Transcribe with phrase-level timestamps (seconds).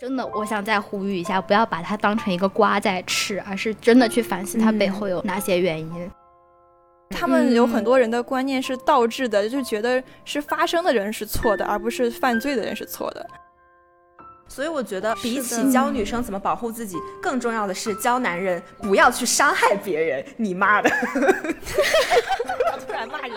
[0.00, 6.10] 真的，我想再呼吁一下，不要把它当成一个瓜在吃，而是真的去反思它背后有哪些原因。
[7.10, 13.26] 他们有很多人的观念是倒置的，就觉得是发生的人是错的，而不是犯罪的人是错的。
[14.48, 20.24] 所以我觉得，比起教女生怎么保护自己，更重要的是教男人不要去伤害别人。
[20.38, 20.88] 你妈的！
[22.86, 23.36] 突然骂人。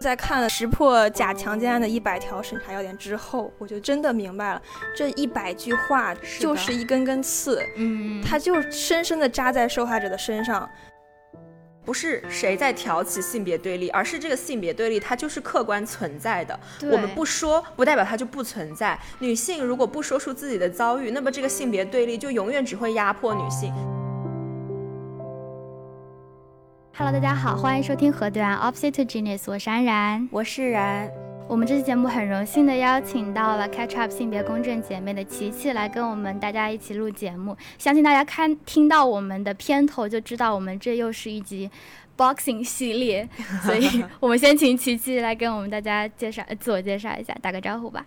[0.00, 4.62] 在看了识破假强奸案的一百条审查要点之后，我就真的明白了，
[4.96, 10.68] 这一百句话就是一根根刺，嗯，它就深深的扎在受害者的身上。
[11.84, 16.60] 不是谁在挑起性别对立，而是这个性别对立它就是客观存在的。
[16.82, 18.98] 我们不说，不代表它就不存在。
[19.20, 23.72] 女性如果不说出自己的遭遇，那么这个性别对立就永远只会压迫女性。
[26.98, 31.08] Hello，大家好，欢迎收听河对岸 Opposite Genius，我是安然，我是然。
[31.46, 37.56] 我们这期节目很荣幸的邀请到了 Catch Up 性别公正姐妹的琪琪来跟我们大家一起录节目。
[37.78, 41.70] 相信大家看听到我们的片头就知道，我们这又是一集
[42.16, 43.28] Boxing 系列，
[43.62, 48.04] 所以 我们先请琪琪来跟我们大家介绍自我介绍一下，打个招呼吧。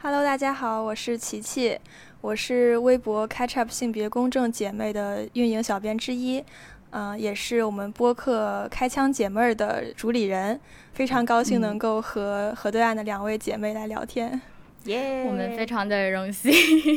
[0.00, 1.76] Hello，大家好，我是琪琪，
[2.20, 6.44] 我是微博 Catch Up 性别公正姐妹的运营小编之一。
[6.90, 10.58] 嗯，也是我们播客开枪解闷儿的主理人，
[10.92, 14.40] 非常高兴能够和河对岸的两位姐妹来聊天，
[14.84, 15.24] 耶！
[15.26, 16.52] 我们非常的荣幸，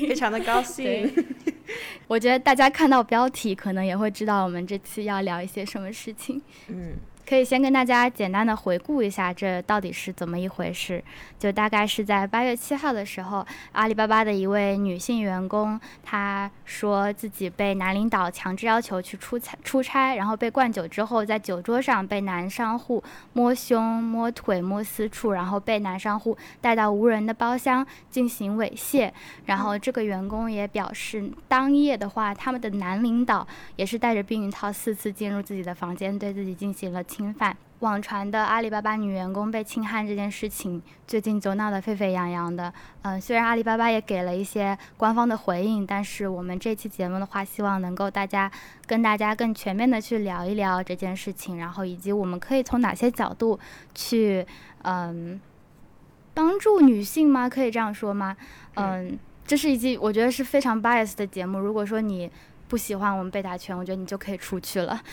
[0.08, 1.12] 非常的高兴。
[2.08, 6.42] 我觉得大家看到标题，可能也会知道我们这期要聊一些什么事情。
[6.68, 6.94] 嗯。
[7.28, 11.02] 可以先跟大家简单的回顾一下，这到底是怎么一回事？
[11.40, 23.02] 就大概是在八月七号的时候，阿里巴巴的一位女性员工，她说自己被男领导强制要求去出差，出差，然后被灌酒之后，在酒桌上被男商户
[23.34, 29.12] 摸胸、摸腿、摸私处，然后被男商户带到无人的包厢进行猥亵。
[29.46, 33.48] 然后这个员工也表示，当夜的话，他们的男领导
[33.78, 37.04] 也是带着避孕套四次进入自己的房间，对自己进行了。
[37.22, 42.74] 侵犯网传的阿里巴巴女员工被侵害这件事情，最近就闹得沸沸扬扬的。
[43.04, 48.52] 嗯，虽然阿里巴巴也给了一些官方的回应，但是我们这期节目的话，希望能够大家
[48.88, 53.60] 跟大家更全面的去聊一聊这件事情，然后以及我们可以从哪些角度
[53.94, 54.44] 去
[54.82, 55.40] 嗯
[56.34, 57.48] 帮助女性吗？
[57.48, 58.36] 可以这样说吗？
[58.78, 59.16] 嗯，
[59.46, 61.60] 这是一期我觉得是非常 bias 的节目。
[61.60, 62.32] 如果说你
[62.68, 65.00] 不喜欢我们被打拳，我觉得你就可以出去了。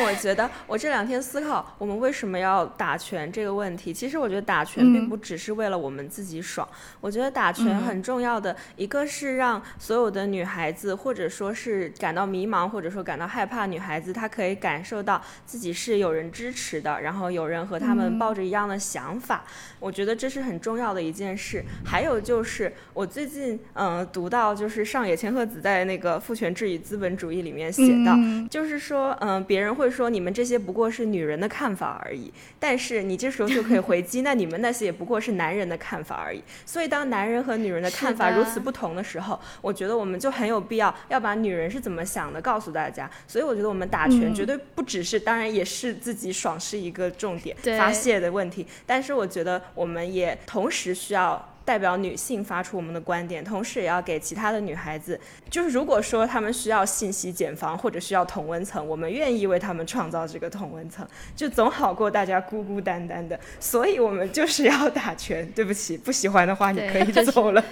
[0.00, 3.92] 但我觉得，我这两天思考，我们为什么要打拳这个问题。
[3.92, 6.66] 其实我觉得打拳并不只是为了我们自己爽。
[7.00, 19.44] 我觉得打拳很重要的一个是让所有的女孩子，或者说是感到迷茫，或者说感到害怕女孩子，她可以感受到自己是有人支持的，然后有人和他们抱着一样的想法。
[19.78, 21.62] 我觉得这是很重要的一件事。
[21.84, 28.16] 还有就是我最近嗯读到，就是上野千鹤子在那个《父权制与资本主义》里面写到，
[28.48, 29.70] 就是说嗯别人。
[29.80, 36.42] 会说你们这些不过是女人的看法而已，但是你这时候就可以回击，那你们那些也不过是男人的看法而已。
[36.64, 43.10] 所以当男人和女人的看法如此不同的时候，我觉得我们就很有必要要把女人是怎么想的告诉大家。
[43.26, 51.46] 所以我觉得我们打拳绝对不只是，当然也是自己爽是一个重点发泄的问题，但是我觉得我们也同时需要。
[51.70, 63.38] 代表女性发出我们的观点，同时也要给其他的女孩子，就是如果说她们需要信息茧房或者需要同温层，我们愿意为她们创造这个同温层，就总好过大家孤孤单单的。
[63.60, 65.48] 所以我们就是要打拳。
[65.54, 67.62] 对不起，不喜欢的话你可以走了。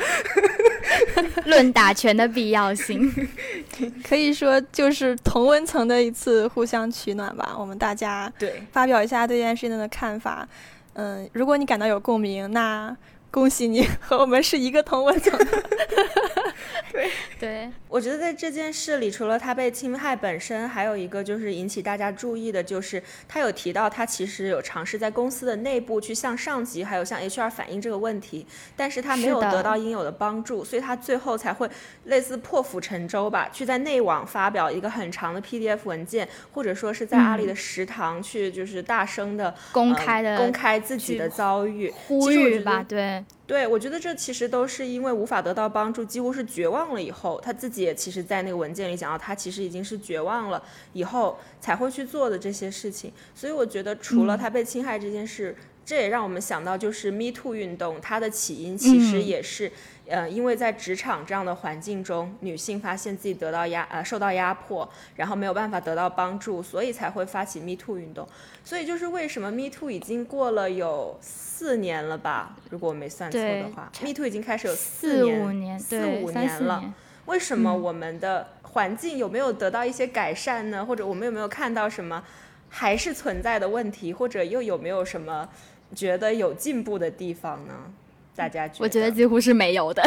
[1.47, 3.13] 论打拳的必要性，
[4.07, 7.57] 可以说就是同温层的一次互相取暖吧。
[7.59, 10.49] 我们大家对发表一下对这件事情的看法。
[10.93, 12.97] 嗯，如果你感到有共鸣，那。
[13.31, 15.39] 恭喜你 和我们是一个同温层。
[16.99, 17.11] 对。
[17.39, 28.47] 对， 我觉得在这件事里，除了他被侵害本身，还有一个就是引起大家注意的，就是他有提到他其实有尝试在公司的内部去向上级还有向 HR 反映这个问题，
[28.77, 31.71] 但是他没有得到应有的帮助，所以他最后才会
[32.05, 43.25] 类似破釜沉舟吧，去在内网发表一个很长的 PDF 文件，或者说是在阿里的食堂去就是大声的公开的公开自己的遭遇，呼吁吧，对。
[43.47, 50.63] 对，我觉得这其实都是因为无法得到帮助，几乎是绝望了以后，他自己也其实，在那个文件里讲到，他其实已经是绝望了
[50.93, 53.13] 以后才会去做的这些事情。
[53.35, 55.57] 所以我觉得，除了他被侵害这件事。
[55.89, 59.73] 这也让我们想到，就是 Me Too 运动，它的起因其实也是，
[60.09, 68.27] 呃，因为在职场这样的环境中，女性发现自己得到压，呃，受到压迫，然后没有办法得到帮助，所以才会发起 Me Too 运动。
[68.65, 72.57] 所以就是为什么 Me Too 已经过了有四年了吧？
[72.71, 76.83] 如果我没算错的话，Me Too 已经开始有四五年，四五年了。
[77.27, 80.85] 为什么我们的环境有没有得到一些改善呢？
[80.85, 82.25] 或者我们有没有看到什么
[82.69, 84.13] 还是存在的问题？
[84.13, 85.49] 或者又有没有什么？
[85.95, 87.75] 觉得有进步的地方呢？
[88.39, 88.71] 大家？
[88.79, 90.01] 我觉得几乎是没有的，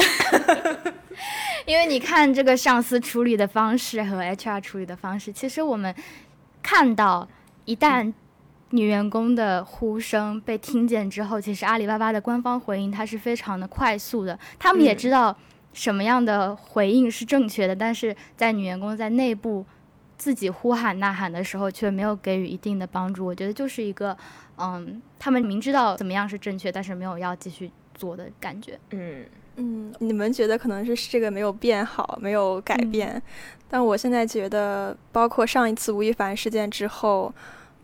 [1.68, 5.94] 因为你看这个上司处理的方式和 HR 处理的方式，其实我们
[6.64, 7.28] 看到，
[7.66, 8.14] 一旦
[8.70, 15.38] 女员工的呼声被听见之后，其实阿里巴巴的官方回应它是非常的快速的，他们也知道
[15.74, 19.66] 什么样的回应是正确的，但是在女员工在内部
[20.18, 23.26] 自己呼喊呐喊的时候，却没有给予一定的帮助。
[23.26, 24.18] 我觉得就是一个。
[24.64, 28.80] 嗯，他们明知道怎么样是正确，但是没有要继续做的感觉。
[28.90, 29.24] 嗯
[29.58, 33.22] 嗯，你们觉得可能是这个没有变好，没有改变，
[33.70, 37.32] 但我现在觉得，包括上一次吴亦凡事件之后，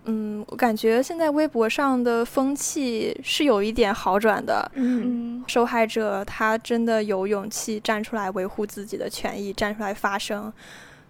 [0.06, 4.72] 嗯，我感觉现在微博上的风气是有一点好转的。
[4.76, 10.52] 嗯，受害者他真的有勇气站出来维护自己的权益，站出来发声。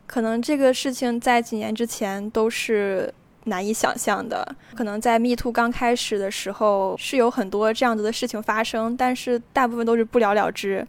[0.07, 3.13] 可能这个事情在几年之前都是。
[3.47, 10.85] 难以想象的，可能在 Me to 刚开始的时候是有很多这样子的事情发生，但是大部分都是不了了之。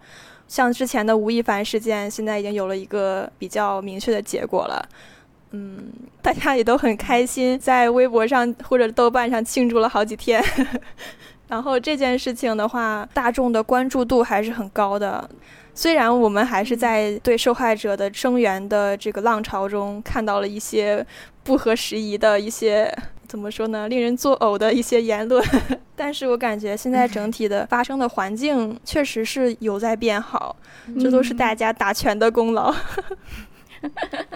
[0.47, 4.89] 像之前的吴亦凡事件，现在已经有了一个比较明确的结果了。
[5.51, 5.91] 嗯，
[6.21, 10.43] 大家也都很开心，在微博上或者豆瓣上庆祝了好几天。
[11.49, 15.29] 然后这件事情的话，大众的关注度还是很高的。
[15.75, 21.07] 虽然我们还是在对受害者的声援的这个浪潮中看到了一些
[21.45, 22.93] 不合时宜的一些
[23.29, 25.43] 怎么说呢，令人作呕的一些言论，
[25.95, 30.57] 但是我感觉现在整体的发生的环境确实是有在变好，
[31.01, 32.75] 这都是大家打拳的功劳。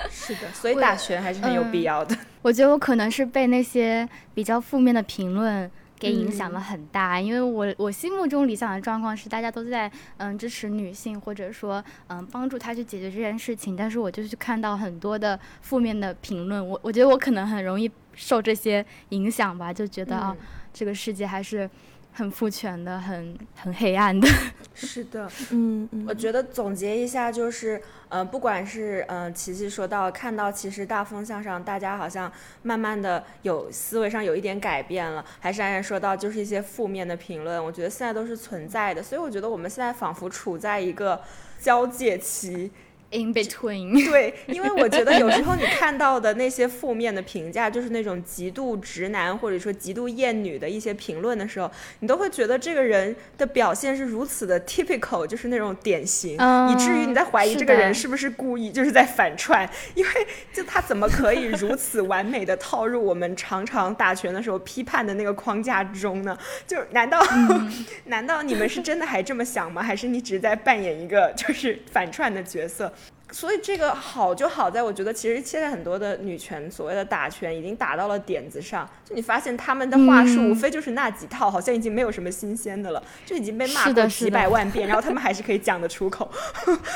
[0.09, 2.17] 是的， 所以打拳还是很有必要的。
[2.43, 5.69] 我觉得我可能是被那些比较负面的评论。
[6.03, 20.37] 给影响了很大，因为我我心目中理想的状况是大家都在嗯支持女性，或者说嗯帮助她去解决这件事情，但是我就去看到很多的负面的评论，我我觉得我可能很容易受这些影响吧，就觉得啊
[20.73, 21.71] 这个世界还是。
[22.13, 24.29] 很父权的，很很黑暗的。
[24.75, 32.31] 是的，嗯，我觉得总结一下就是，呃，不管是嗯，琪琪说到看到，其实大风向上，大家好像
[32.63, 41.21] 慢慢的有思维上有一点改变了，还是安然说到就是一些负面的评论，我觉得现在都是存在的，所以我觉得我们现在仿佛处在一个
[41.59, 42.71] 交界期。
[43.13, 51.71] In between， 对，因为我觉得有时候你看到的那些负面的评价，就是那种极度直男或者说极度厌女的一些评论的时候，
[52.01, 56.37] 你都会觉得这个人的表现是如此的 typical，就是那种典型，
[56.71, 60.11] 以至于你在怀疑这个人是不是故意就是在反串，因为
[60.51, 66.35] 就他怎么可以如此完美的套入我们常常打拳的时候批判的那个框架中呢？
[66.67, 67.23] 就难道
[68.07, 69.83] 难道你们是真的还这么想吗？
[69.83, 72.91] 还是你只是在扮演一个就是反串的角色？
[73.33, 86.31] 所以这个好就好在，我觉得其实现在很多的女权所谓的打拳已经打到了点子上，就你发现他们的话术无非就是那几套，好像已经没有什么新鲜的了，就已经被骂过几百万遍，然后他们还是可以讲得出口。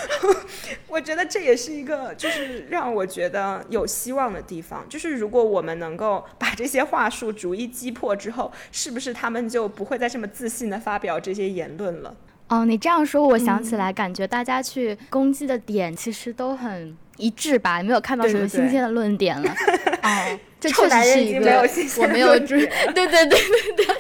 [0.87, 12.15] 我觉得这也是一个就是让我觉得有希望的地方，就是如果我们能够把这些话术逐一击破之后，是不是他们就不会再这么自信的发表这些言论了？
[12.49, 17.83] 哦，你这样说，我想起来，感觉大家去攻击的点其实都很一致吧？
[17.83, 19.51] 没有看到什么新鲜的论点了。
[20.03, 22.65] 哦，这确实是一个我没有注意。
[22.95, 23.87] 对对对对对。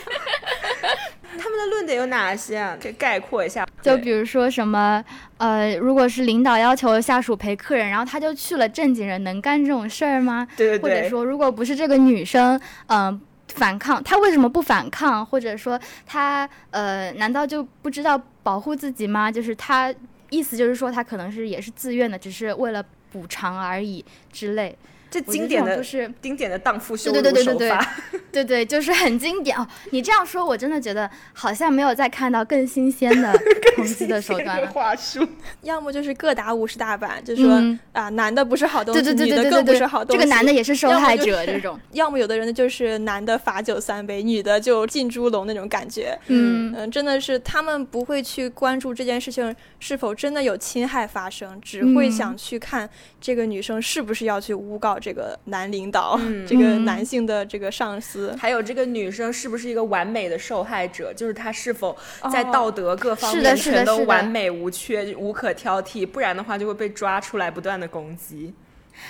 [1.38, 2.76] 他们的论点有哪些啊？
[2.80, 3.66] 可以概括一下。
[3.82, 5.04] 就比如说什么，
[5.38, 10.46] 呃，如果是领导要求下属陪客人，然后他就去了，正经人能干这种事儿吗？
[10.56, 10.82] 对对对。
[10.82, 13.20] 或者说，如果不是这个女生，嗯。
[13.54, 15.24] 反抗，他为什么不反抗？
[15.24, 19.28] 或者说他呃，难道就不知道保护自己吗？
[19.28, 19.92] 就是他
[20.30, 24.78] 意思就是说他可能是也是自愿的，只是为了补偿而已之类。
[25.10, 27.94] 这经典的就是经典的荡妇羞辱手法，
[28.32, 29.66] 对对，就是很经典哦。
[29.90, 33.32] 你这样说，我真的觉得好像没有再看到更新鲜的
[33.76, 34.66] 攻击的手段了。
[34.66, 35.26] 话术，
[35.62, 40.20] 要么就是各打五十大板，就说啊，男的不是好东西，女的更不是好东西。
[40.20, 41.78] 这个男的也是受害者，这种。
[41.92, 46.18] 要么有的人呢，就是男的罚酒三杯，女的就进猪笼那种感觉。
[46.26, 52.88] 嗯嗯，真的是他们不会去关注这件事情是否真的有侵害发生，只会想去看
[53.20, 54.95] 这个女生是不是要去诬告。
[54.96, 61.12] 到这个男领导， 这个男性的这个上司，还有这个女生是不是一个完美的受害者？
[61.14, 61.94] 就是她是否
[62.32, 66.06] 在道德各方面全都完美无缺、无可挑剔？
[66.06, 68.54] 不然的话就会被抓出来不断的攻击。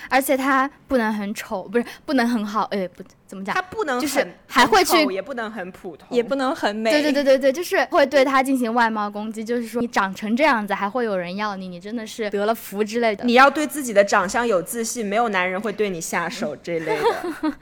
[0.08, 3.54] 而且他不能很丑，不是不能很好，哎，不怎么讲？
[3.54, 6.90] 他不能就是还会去，也不能很普通，也不能很美。
[6.90, 13.24] 对对对对对，就是会对他进行外貌攻击，就是说你长成这样子还会有人要你，你真的是得了福之类的。
[13.24, 17.52] 你 要对自己的长相有自信，没有男人会对你下手这类的。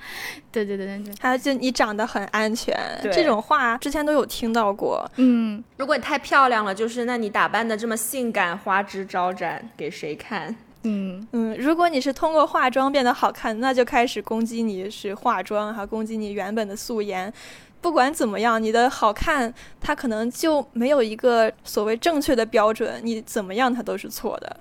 [0.53, 2.77] 对对对对对，还有就你长得很安全，
[3.13, 5.11] 这种话之前都有听到过。
[5.17, 10.55] 嗯，如果你太漂亮了，就是那你打扮的这么性感、花枝招展，给谁看？
[10.85, 17.33] 嗯嗯，如果你是通过化妆变得好看，那就开始攻击你是化妆，还攻击你原本的素颜。
[17.81, 24.57] 不管怎么样，你的好看，它可能就没有一个所谓正确的标准，你怎么样它都是错的。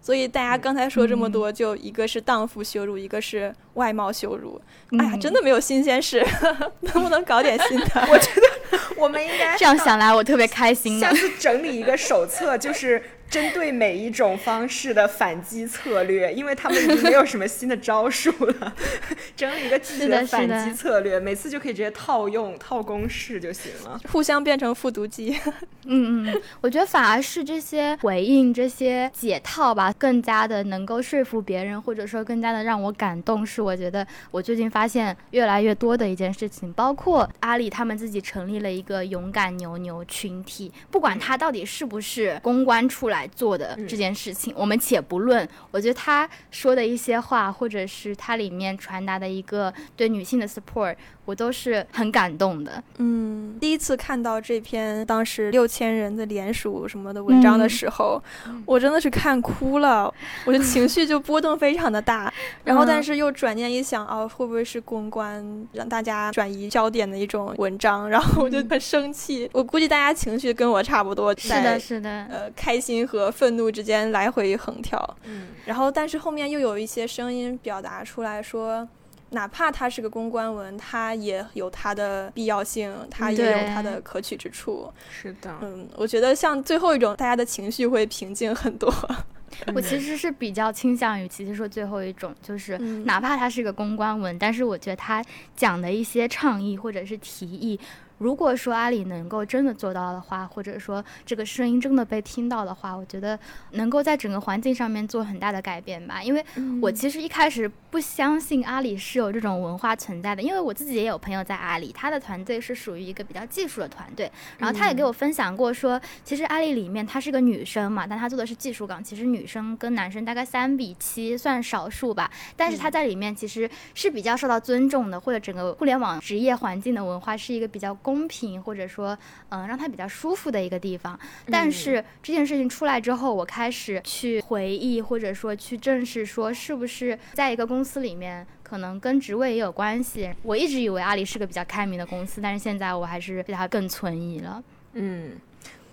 [0.00, 4.60] 所以大家刚才说这么多，就一个是荡妇羞辱，一个是外貌羞辱。
[4.98, 6.24] 哎呀，真的没有新鲜事，
[6.92, 7.86] 能不能搞点新的？
[8.10, 11.00] 我觉得我们应该这样想来，我特别开心。
[11.00, 13.02] 下次整理一个手册，就是。
[13.30, 18.74] 针对每一种方式的反击策略，因为他们已经没有什么新的招数了，
[19.34, 25.36] 整理一个自己的反击策略，每次就可以直接套用套公式就行了，互相变成复读机。
[25.86, 33.44] 嗯嗯，我觉得反而是这些回应、这些解套吧，更加的能够说服别人，或者说更加的让我感动。
[33.44, 43.13] 是我觉得我最近发现越来越多的一件事情，包括阿里他们自己成立了一个勇敢牛牛群体，不管他到底是不是公关出来。
[43.28, 45.48] 做的这件事情，我们且不论。
[45.70, 50.96] 我觉得他说的一些话，或者是他里面传达的一个对女性的 support。
[51.24, 52.82] 我都是很感动的。
[52.98, 58.22] 嗯，第一次看到这篇当时六千人的联署什么的文章的时候，
[58.66, 60.12] 我真的是看哭了，
[60.44, 62.32] 我的情绪就波动非常的大。
[62.64, 68.08] 然后，但是又转念一想，哦，会不会是公关让大家转移焦点的一种文章？
[68.08, 69.48] 然后我就很生气。
[69.52, 75.16] 我估计大家情绪跟我差不多，是的，是的，呃，开心和愤怒之间来回横跳。
[75.24, 78.86] 嗯，然后，但是后面又有一些声音表达出来说。
[79.34, 84.90] 哪怕它是个公关文，它也有它的必要性，它也有它的可取之处。
[85.10, 88.90] 是的，嗯，我觉得像最后一种，大家的情绪会平静很多。
[89.72, 95.24] 我其实是比较倾向于，其实说最后一种，就是哪怕它是个公关文，但是我觉得它
[95.54, 97.78] 讲的一些倡议或者是提议。
[98.18, 103.38] 如果说阿里能够真的做到的话，或者说这个声音真的被听到的话，我觉得
[103.72, 106.22] 能够在整个环境上面做很大的改变吧。
[106.22, 106.44] 因为
[106.80, 122.30] 我其实一开始不相信阿里是有这种文化存在的，因为我自己也有朋友在阿里，他的团队是属于一个比较技术的团队，然后他也给我分享过说，其实阿里里面她是个女生嘛，但她做的是技术岗，其实女生跟男生大概三比七，算少数吧。
[122.56, 127.92] 但是她在里面其实是比较受到尊重的，或者整个互联网职业环境的文化是一个比较。
[128.04, 129.18] 公平，或者说，
[129.48, 131.18] 嗯，让他比较舒服的一个地方。
[131.46, 140.30] 但是这件事情出来之后，我开始去回忆，或者说去正视，说是不是在一个公司里面，可能跟职位也有关系。
[140.42, 144.62] 我一直以为阿里是个比较开明的公司，但是现在我还是对它更存疑了。
[144.92, 145.32] 嗯。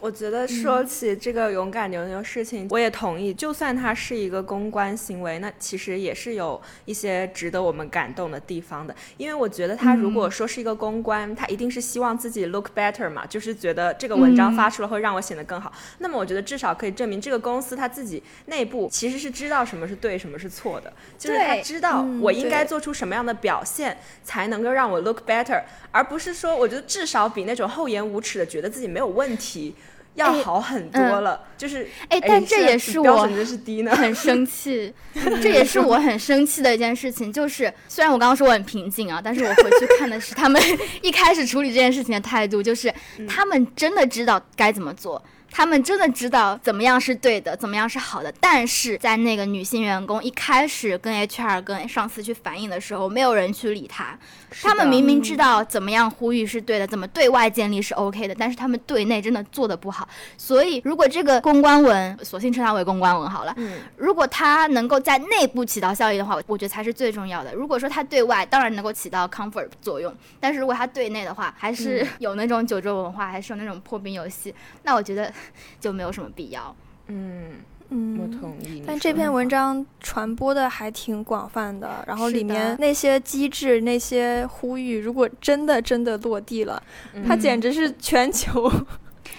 [0.02, 3.32] 我觉得说起这个勇敢牛牛事情，我也同意。
[3.32, 8.96] 就算它是一个公关行为，那其实也是有一些值得我们感动的地方的。
[9.18, 15.72] 因为我觉得他如果说是一个公关，他一定是希望自己 look better 嘛，就是觉得这个文章发出了会让我显得更好。
[16.00, 29.76] 那么我觉得至少可以证明这个公司他自己内部其实是知道什么是对，什么是错的，就是他知道我应该做出什么样的表现才能够让我 look better，而不是说我觉得至少比那种厚颜无耻的觉得自己没有问题。
[30.16, 33.28] 要好很多了，就是哎，但这也是我
[33.66, 34.94] 低呢，很生气，
[35.42, 37.32] 这也是我很生气的一件事情。
[37.32, 40.62] 就是虽然我刚刚说我很平静啊，但是我回去看的是他们
[41.02, 42.94] 一开始处理这件事情的态度，就是
[43.28, 45.24] 他们真的知道该怎么做。
[45.54, 54.18] 他们真的知道怎么样是对的，怎么样是好的，但是在那个女性员工一开始跟 HR 跟上司去反映的时候，没有人去理他。
[54.62, 60.08] 他们明明知道怎么样呼吁是对的，怎么对外建立是 OK 的，但是他们对内真的做的不好。
[60.38, 63.54] 所以，如果这个公关文，索性称它为公关文好了。
[63.58, 67.54] 嗯，如果它能够在内部起到效益的话，我觉得才是最重要的。
[67.54, 74.54] 如果说它对外当然能够起到 comfort 作用，但是如果它对内的话，还是有那种九州文化，还是有那种破冰游戏，
[74.84, 75.32] 那我觉得。
[75.80, 76.76] 就没有什么必要。
[77.08, 77.56] 嗯
[77.92, 78.82] 嗯，我同意。
[78.88, 86.82] 但这篇文章传播的还挺广泛的，然后里面那些机制、那些呼吁，如果真的真的落地了，
[87.28, 88.72] 它简直是全球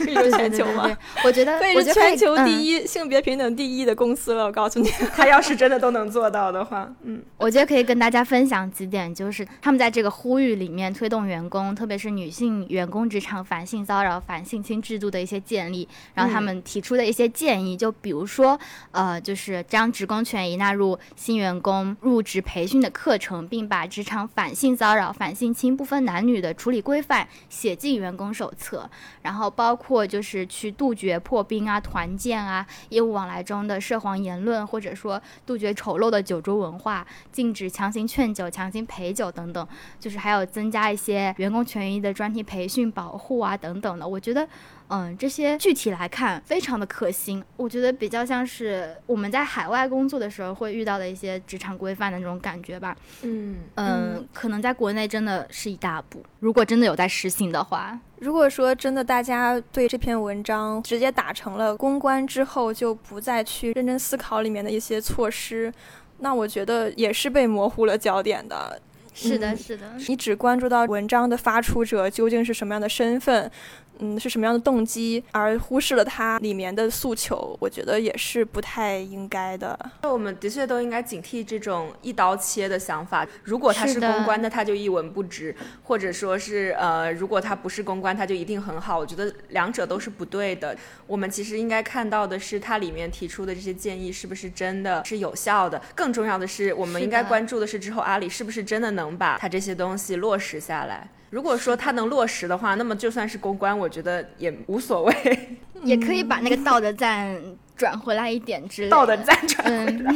[0.04, 0.90] 可以说全球吗？
[1.25, 4.44] 我觉得可以是全球第一性别平等第一的公司了。
[4.44, 18.59] 我告诉你， 他要是真的都能做到的话，嗯，我觉得可以跟大家分享几点，就是他们在这个呼吁里面推动员工，特别是女性员工职场反性骚扰、反性侵制度的一些建立，然后他们提出的一些建议，就比如说，
[18.90, 28.88] 呃，就是将职工权益纳入新员工入职培训的课程，并把职场反性骚扰、反性侵不分男女的处理规范写进员工手册，
[29.23, 39.68] 然后包括就是去杜绝破冰啊、团建啊、业务往来中的涉黄言论，或者说杜绝丑陋的酒桌文化，禁止强行劝酒、强行陪酒等等，
[40.00, 44.49] 就是还有增加一些员工权益的专题培训保护啊等等的，我觉得。
[44.92, 52.94] 嗯，这些具体来看非常的可行，我觉得比较像是我们在海外工作的时候会遇到的一些职场规范的那种感觉吧。
[53.22, 57.99] 嗯嗯，可能在国内真的是一大步，如果真的有在实行的话。
[58.18, 65.72] 如果说真的大家对这篇文章直接打成了公关之后就不再去认真思考里面的一些措施，
[66.18, 68.80] 那我觉得也是被模糊了焦点的。
[69.14, 73.50] 是的，是的，你只关注到文章的发出者究竟是什么样的身份。
[73.99, 77.56] 嗯，是什么样的动机而忽视了它里面的诉求？
[77.61, 79.78] 我觉得也是不太应该的。
[80.02, 83.26] 那我们的确都应该警惕这种一刀切的想法。
[83.44, 88.99] 如果它是公关，那它就一文不值；或者说是呃，如果它不是公关，它就一定很好。
[88.99, 90.76] 我觉得两者都是不对的。
[91.06, 95.80] 我们其实应该看到的是它里面提出的这些建议是不是真的是有效的。
[95.94, 101.08] 更重要的是，我们应该关注的是之后阿里是不是真的能把它这些东西落实下来。
[101.32, 105.14] 如果说他能落实的话，那么就算是公关，我觉得也无所谓，
[105.82, 107.34] 也可以把那个道德赞
[107.74, 108.90] 转回来一点之类的。
[108.90, 110.14] 道德赞转回来，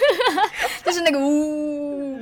[0.82, 2.18] 就是那个呜。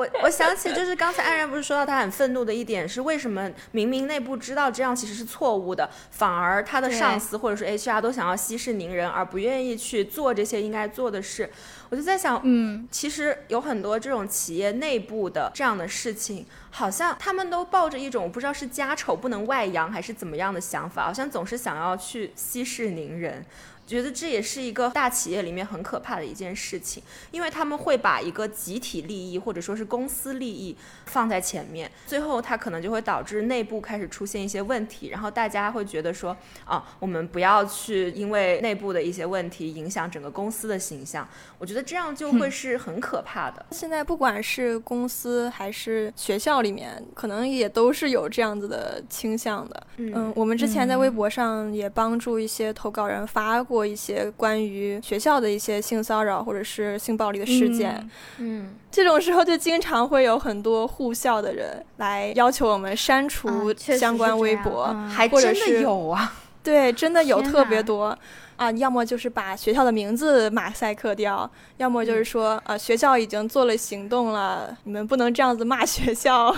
[0.00, 11.50] 我我想起，就是刚才安然不是说到他很愤怒的一点是，为什么明明内部知道这样其实是错误的，反而他的上司或者是 HR 都想要息事宁人，而不愿意去做这些应该做的事。
[11.90, 23.44] 我就在想，嗯，其实有很多这种企业内部的这样的事情，好像他们都抱着一种不知道是家丑不能外扬还是怎么样的想法，好像总是想要去息事宁人。
[23.90, 41.28] 觉得这也是一个大企业里面很可怕的一件事情，因为他们会把一个集体利益或者说是公司利益放在前面，最后它可能就会导致内部开始出现一些问题，然后大家会觉得说啊，我们不要去因为内部的一些问题影响整个公司的形象。
[41.58, 43.66] 我觉得这样就会是很可怕的。
[43.72, 49.86] 现在不管是公司还是学校里面，可能也都是有这样子的倾向的。
[49.96, 53.79] 嗯，我们之前在微博上也帮助一些投稿人发过。
[53.84, 68.16] 一些关于学校的一些性骚扰或者是性暴力的事件，嗯，这种时候就经常会有很多护校的人来要求我们删除相关微博，还真的有啊， 对，真的有特别多
[68.56, 76.54] 啊，要么就是把学校的名字马赛克掉，要么就是说啊，学校已经做了行动了，你们不能这样子骂学校。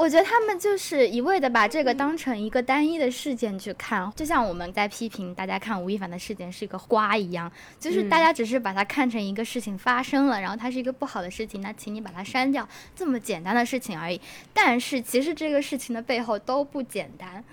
[0.00, 14.18] 我觉得他们就是一味的把这个当成一个单一的事件去看，就像我们在批评大家看吴亦凡的事件是一个瓜一样，就是大家只是把它看成一个事情发生了，然后它是一个不好的事情，那请你把它删掉，这么简单的事情而已。
[14.54, 17.44] 但是其实这个事情的背后都不简单。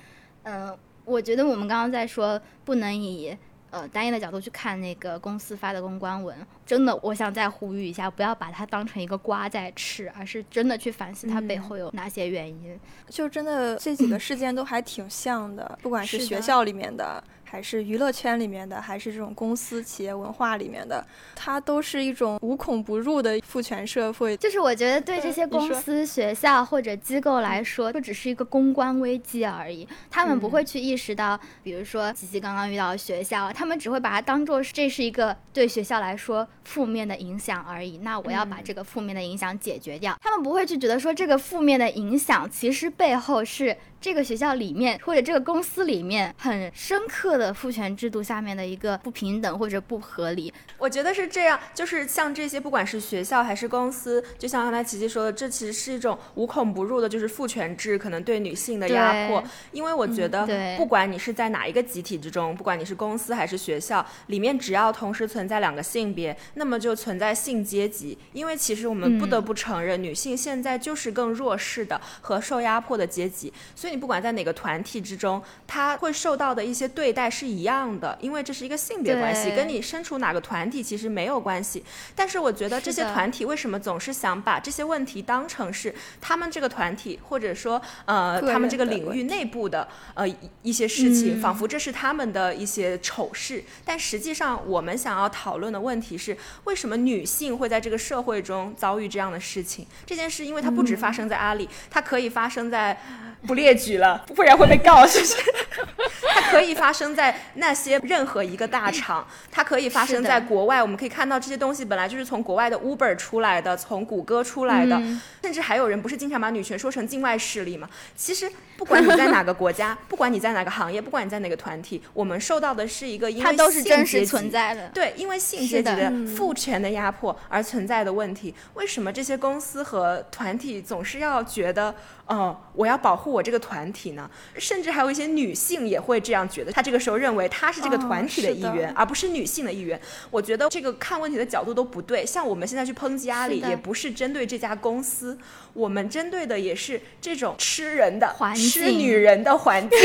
[0.43, 3.37] 嗯，我觉得我们刚刚在说不能以。
[3.77, 6.35] 呃，单一的角度去看那个公司发的公关文，
[6.65, 12.79] 真的，我想再呼吁一下，不要把它当成一个瓜在吃，而是真的去反思它背后有哪些原因。
[13.07, 17.23] 就真的这几个事件都还挺像的，不管是学校里面的。
[17.49, 21.05] 还是娱乐圈里面的，还是这种公司企业文化里面的，
[21.35, 24.35] 它都是一种无孔不入的父权社会。
[24.37, 29.87] 就是我觉得对这些公司、学校或者机构来说，就只是一个公关危机而已。
[30.11, 37.99] 他们不会去意识到，比如说琪琪刚刚遇到的学校，他们只会把它当做这是一个对学校来说负面的影响而已。
[37.99, 40.17] 那我要把这个负面的影响解决掉。
[40.21, 43.77] 他们不会去觉得说这个负面的影响其实背后是。
[43.99, 59.43] 这个学校里面或者这个公司里面很深刻的父权制度下面的一个不平等或者不合理，我觉得是这样，就是像这些不管是学校还是公司，就像刚才琪琪说的，这其实是一种无孔不入的，就是父权制可能对女性的压迫。
[59.71, 68.17] 因为我觉得，不管你是在哪一个集体之中，不管你是公司还是学校里面，只要同时存在两个性别，那么就存在性阶级。
[68.33, 73.86] 因为其实我们不得不承认，女性现在就是更弱势的和受压迫的阶级，所以。
[73.87, 81.81] 所以你不管在哪个团体之中，他会受到的一些对待是一样的，因为这是一个性别关系，跟你身处哪个团体其实没有关系。
[82.13, 90.27] 但是我觉得这些团体为什么总是想把这些问题当成是他们这个团体或者说呃他们这个领域内部的呃
[90.63, 93.63] 一些事情，仿佛这是他们的一些丑事。
[93.85, 99.87] 但实际上，我们想要讨论的问题是，为什么女性会在这个社会中遭遇这样的事情？
[100.05, 102.97] 这件事，因为它不止发生在阿里，它可以发生在。
[103.45, 105.05] 不列举了，不然会被告。
[105.05, 105.35] 是不是？
[106.33, 110.81] 它可以发生在那些任何一个大厂，它可以发生在国外。
[110.81, 115.01] 我们可以看到这些东西本来就是从国外的 Uber 出来的，从谷歌出来的，
[115.41, 117.89] 甚至还有人不是经常把女权说成境外势力吗？
[118.15, 124.89] 其实不管你在哪个国家， 不管你在哪个行业，不管你在哪个团体，我们受到的是一个因为都是真实存在的。
[124.93, 128.53] 对，因为性阶级的父权的压迫而存在的问题。
[128.75, 131.93] 为什么这些公司和团体总是要觉得？
[132.27, 136.71] 哦，我要保护我这个团体呢，甚至还有一些女性也会这样觉得。
[136.71, 139.99] 她这个时候认为她是这个团体的一员，而不是女性的一员。
[140.31, 142.25] 我觉得这个看问题的角度都不对。
[142.25, 145.37] 像我们现在去抨击阿里，也不是针对这家公司，
[145.73, 149.99] 我们针对的也是这种吃人的、吃女人的环境。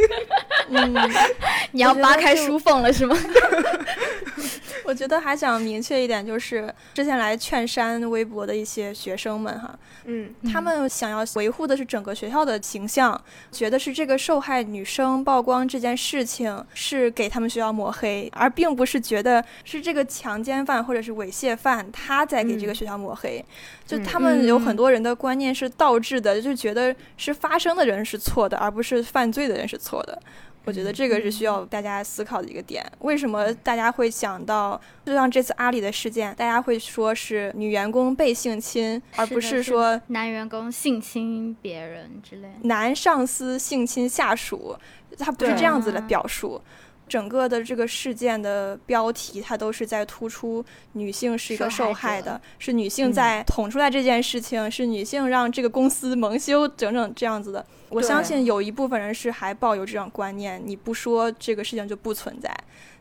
[0.68, 0.94] 嗯，
[1.72, 3.16] 你要扒开书缝了是吗？
[4.90, 13.18] 我觉得还想明确一点，就是之前来劝删微博的一些学生们哈，嗯，他们想要维护的是整个学校的形象，
[13.52, 23.44] 觉得是这个受害女生曝光这件事情是给他们学校抹黑，而并不是觉得是这个强奸犯或者是猥亵犯他在给这个学校抹黑，
[23.86, 30.20] 就他们有很多人的观念是倒置的，就觉得是发生的人是错的，而不是犯罪的人是错的。
[30.64, 32.84] 我觉得这个是需要大家思考的一个点。
[33.00, 42.48] 为什么大家会想到，就像这次阿里的事件，大家会说是女员工被性侵，而不是说男员工性侵别人之类。
[42.62, 44.76] 男上司性侵下属，
[45.18, 46.60] 他不是这样子的表述。
[47.10, 57.66] 整个的这个事件的标题，它都是在突出女性是一个受害的，是女性在捅出来这件事情，是女性让这个公司蒙羞，整整这样子的。
[57.88, 62.56] 我相信有一部分人是还抱有这种观念，你不说这个事情就不存在，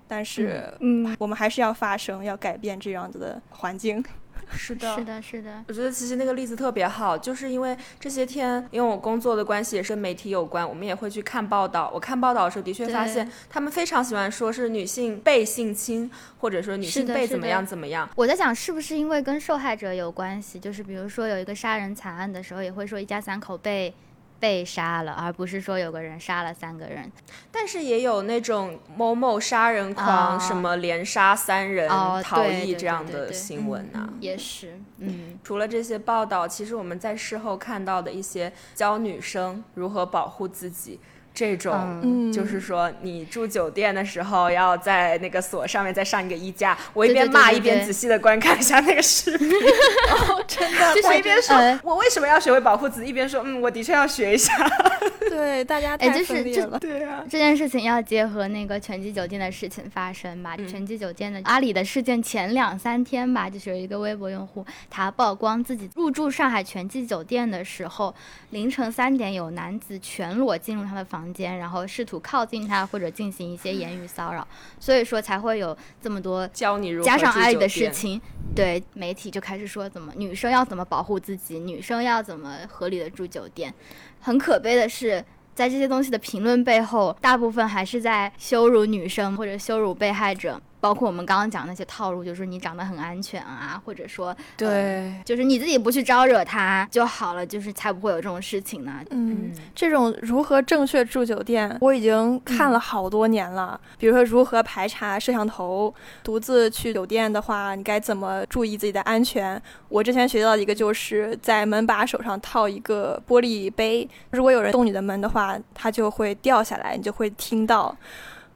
[0.08, 4.04] 但是，嗯，我们还是要发声，要改变这样子的环境。
[4.52, 5.64] 是的，是的，是的。
[5.68, 11.92] 我觉得其实那个例子特别好，就是因为这些天，因为我工作的关系也是媒体有关，我们也会去看报道。
[11.94, 16.10] 我看报道的时候，的确发现他们非常喜欢说是女性被性侵，
[16.40, 18.10] 或者说女性被怎么样怎么样。
[18.16, 20.60] 我在想，是不是因为跟受害者有关系？
[20.60, 23.94] 就是比如说有一个杀人惨案的时候，也会说一家三口被。
[24.40, 27.12] 被杀了，而不是说有个人杀了三个人，
[27.52, 31.90] 但是也有那种某某杀人狂，什么连杀三人
[32.24, 34.12] 逃逸这样的新闻呢？
[34.20, 41.00] 也是，嗯，除了这些报道，其实我们在事后看到的一些教女生如何保护自己。
[41.34, 46.78] 这种就是说，你住酒店的时候要在那个锁上面再上一个衣架。
[46.94, 49.50] 我一边骂一边仔细的观看一下那个视频，
[50.48, 54.54] 真的，我一边说，我为什么要学会保护自己，一边说，嗯，我的确要学一下。
[55.30, 56.78] 对，大家太分裂了。
[56.80, 60.58] 对啊，这件事情要结合那个全季酒店的事情发生吧。
[60.68, 68.14] 全季酒店的阿里的事件前两三天吧，就是有一个微博用户，他曝光自己入住上海全季酒店的时候，
[68.50, 71.19] 凌晨三点有男子全裸进入他的房。
[71.34, 74.48] 间，然后试图靠近他或者进行一些言语骚扰，
[74.80, 78.20] 所以说才会有这么多教你如加上阿里的事情，
[78.56, 83.74] 对媒体就开始说怎么女生要怎么保护自己，女生要怎么合理的住酒店。
[84.22, 85.24] 很可悲的是，
[85.56, 90.62] 在这些东西的评论背后，大部分还是在羞辱女生或者羞辱被害者。
[90.80, 99.02] 包括我们刚刚讲那些套路，就是你长得很安全啊，或者说，对，就是你自己不去招惹他就好了，就是才不会有这种事情呢。
[99.10, 103.80] 嗯，这种如何正确住酒店，我已经看了好多年了。
[103.98, 109.62] 比如说如何排查摄像头，独自去酒店的话，你该怎么注意自己的安全？
[109.90, 117.96] 我之前学到一个，就是在门把手上套一个玻璃杯，如果有人动你的门的话，它就会掉下来，你就会听到。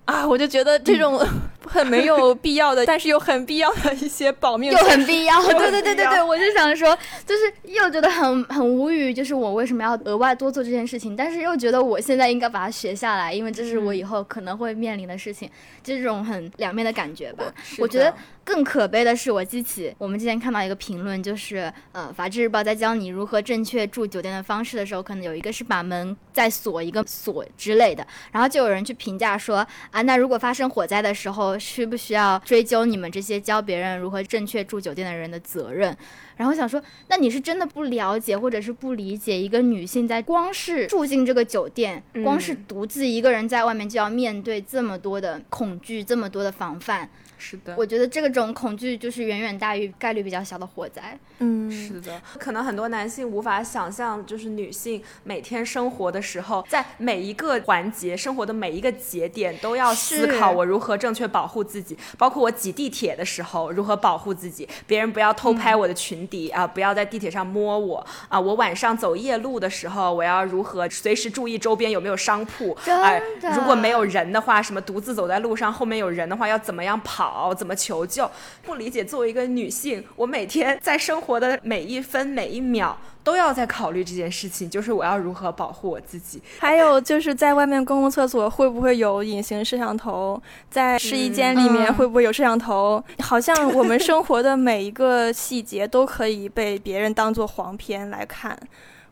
[0.06, 1.18] 啊，我就觉得这种
[1.68, 5.42] 很没有必要的，但是又很必要的一些保命， 又很必要。
[5.48, 11.16] 对对对对对，我就想说，就是又觉得很很无语，就是我为什么要额外多做这件事情？
[11.16, 15.50] 但是又觉得我现在应该把它学下来，因为这是我以后可能会面临的事情，
[15.84, 17.46] 这种很两面的感觉吧。
[17.78, 18.14] 我觉得。
[18.46, 35.96] 更可悲的是，我记起我们之前看到一个评论，就是呃，《法制日报》在教你如何正确住酒店的方式的时候，可能有一个是把门再锁一个锁之类的，然后就有人去评价说啊，那如果发生火灾的时候，需不需要追究你们这些教别人如何正确住酒店的人的责任？
[36.36, 47.10] 然后想说，那你是真的不了解，或者是不理解一个女性在光是住进这个酒店，光是独自一个人在外面就要面对这么多的恐惧，这么多的防范。
[47.46, 51.20] 是的，我觉得这种恐惧就是远远大于概率比较小的火灾。
[51.40, 61.98] 嗯，是的，可能很多男性无法想象，就是女性每天生活的时候，在每一个环节、生活的每一个节点，都要思考我如何正确保护自己。
[62.18, 68.40] 包括我挤地铁的时候，如何保护自己，别人不要偷拍我的裙底啊，不要在地铁上摸我啊。
[68.40, 73.20] 我晚上走夜路的时候，我要如何随时注意周边有没有商铺啊？
[73.54, 77.33] 如果没有人的话，什么独自走在路上，后面有人的话，要怎么样跑？
[77.34, 78.30] 好，怎么求救？
[78.64, 86.40] 不理解，作为一个女性，我每天在生活的每一分每一秒都要在考虑这件事情，就是我要如何保护我自己。
[86.60, 90.40] 还有就是在外面公共厕所会不会有隐形摄像头？
[90.70, 93.04] 在试衣间里面会不会有摄像头？
[93.20, 98.56] 好像我们生活的每一个细节都可以被别人当做黄片来看。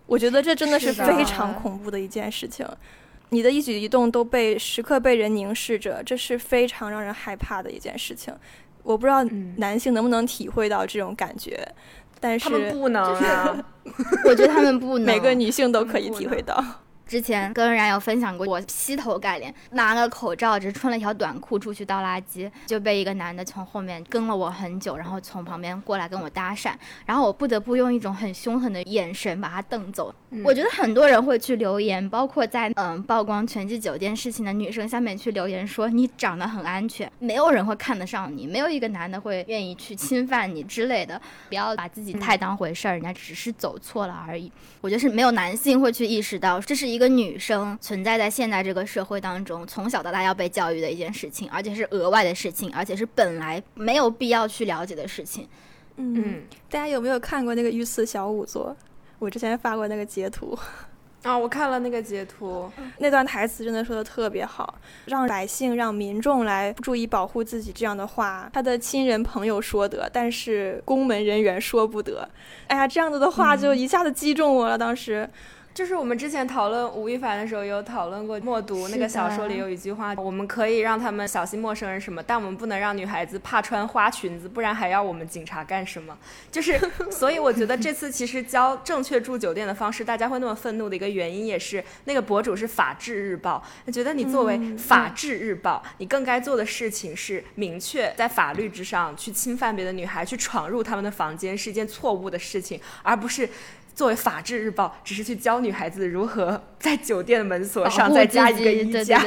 [0.05, 2.67] 我觉得这真的是非常恐怖的一件事情。
[3.33, 8.33] 你的一举一动都被时刻被人凝视着，这是非常让人害怕的一件事情。
[8.83, 9.23] 我不知道
[9.55, 11.65] 男性能不能体会到这种感觉，
[12.19, 13.65] 但是他们不能啊，
[14.27, 16.61] 我觉得他们不能，每个女性都可以体会到。
[17.11, 26.71] 之前跟冉有分享过，我劈头盖脸拿了口罩，只穿了一条短裤出去倒垃圾，就被一个男的从后面跟了我很久，然后从旁边过来跟我搭讪，
[27.05, 30.15] 然后我不得不用一种很凶狠的眼神把他瞪走。
[30.45, 41.21] 我觉得很多人会去留言，包括在嗯曝光全季酒店事情的女生下面去留言说你长得很安全，没有人会看得上你，没有一个男的会愿意去侵犯你之类的。
[41.49, 44.49] 不要把自己太当回事儿，人家只是走错了而已。
[44.79, 47.01] 我觉得是没有男性会去意识到这是一个。
[47.01, 55.49] 一个女生存在在现在这个社会当中，从小到大要被教育的一件事情，而且是额外的事情，而且是本来没有必要去了解的事情。
[55.95, 58.77] 嗯，大家有没有看过那个御赐小仵作？
[59.17, 60.55] 我之前发过那个截图。
[61.23, 72.29] 啊， 我看了那个截图，那段台词真的说的特别好，让百姓、让民众来注意保护自己这样的话，他的亲人朋友说得，但是宫门人员说不得。
[72.67, 75.27] 哎呀，这样子的话就一下子击中我了，当时。
[75.73, 86.17] 就是我们之前讨论吴亦凡的时候，有讨论过默读那个小说里有一句话，我们可以让他们小心陌生人什么，但我们不能让女孩子怕穿花裙子，不然还要我们警察干什么？
[86.51, 86.77] 就是，
[87.09, 103.47] 所以我觉得这次其实教正确住酒店的方式，大家会那么愤怒的一个原因，也是那个博主是法制日报，觉得你作为法制日报，你更该做的事情是明确在法律之上去侵犯别的女孩，去闯入他们的房间是一件错误的事情，而不是。
[103.93, 109.23] 作为法制日报，只是去教女孩子如何在酒店的门锁上再加一个衣架。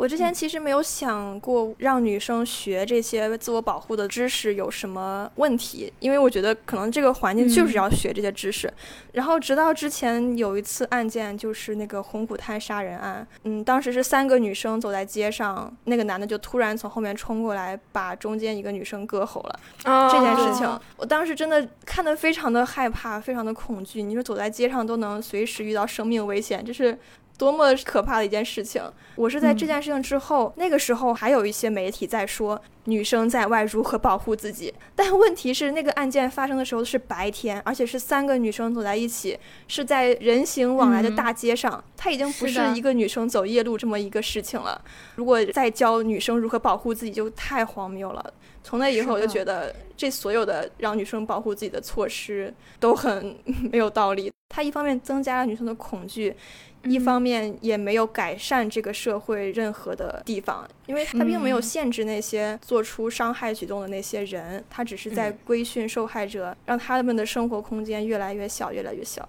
[0.00, 8.72] 我之前其实没有想过让女生学这些自我保护的知识有什么问题，因为我觉得可能这个环境就是要学这些知识。
[9.12, 19.60] 然后直到之前有一次案件，就是那个红谷滩杀人案，嗯，当时是三个女生走在街上，那个男的就突然从后面冲过来，把中间一个女生割喉了。
[19.84, 24.02] 这件事情，我当时真的看得非常的害怕，非常的恐惧。
[24.02, 26.98] 你说走在街上都能随时遇到生命危险，这是。
[27.40, 28.82] 多么可怕的一件事情！
[29.14, 34.74] 我是在这件事情之后，那个时候还有一些媒体在说女生在外如何保护自己。
[34.94, 41.82] 但问题是，那个案件发生的时候是白天，而且是三个女生走在一起，是在人行往来的大街上。
[41.96, 44.78] 她已经不是一个女生走夜路这么一个事情了。
[45.14, 48.34] 如果再教女生如何保护自己，就太荒谬了。
[48.62, 53.34] 从那以后，我就觉得这所有的让女生保护自己的措施都很
[53.72, 54.30] 没有道理。
[54.50, 56.36] 它一方面增加了女生的恐惧。
[56.84, 69.28] 一方面也没有改善这个社会任何的地方，因为他并没有限制那些做出伤害举动的那些人，他只是在规训受害者，让他们的生活空间越来越小，越来越小。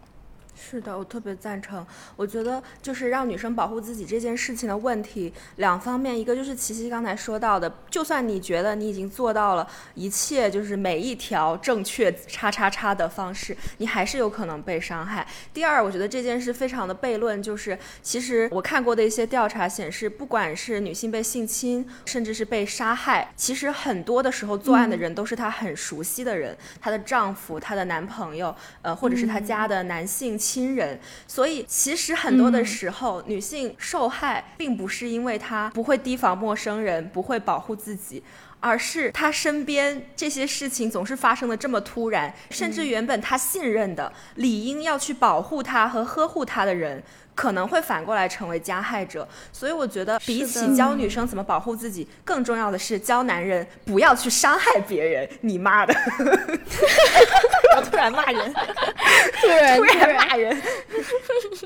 [0.64, 1.86] 是的，我特别赞成。
[2.16, 15.26] 我觉得就是让女生保护自己这件事情的问题，两方面，一个就是琪琪刚才说到的，就算你觉得你已经做到了一切，就是每一条正确叉叉叉的方式，你还是有可能被伤害。
[15.52, 30.40] 第二，我觉得这件事非常的悖论，就是其实我看过的一些调查显示，不管是女性被性侵，甚至是被杀害，其实很多的时候作案的人都是她很熟悉的人，她的丈夫、她的男朋友，呃，或者是她家的男性。
[30.52, 38.22] 亲人，所以其实很多的时候，女性受害并不是因为她不会提防陌生人，不会保护自己，
[38.60, 47.02] 而是她身边这些事情总是发生的这么突然，甚至原本她信任的、理应要去保护她和呵护她的人，
[47.42, 49.28] 可能会反过来成为加害者。
[49.52, 55.28] 所以我觉得，比起教女生怎么保护自己，更重要的是教男人不要去伤害别人。
[55.42, 55.94] 你妈的！
[57.76, 58.54] 要突然骂人，
[59.42, 60.62] 突然突然骂人，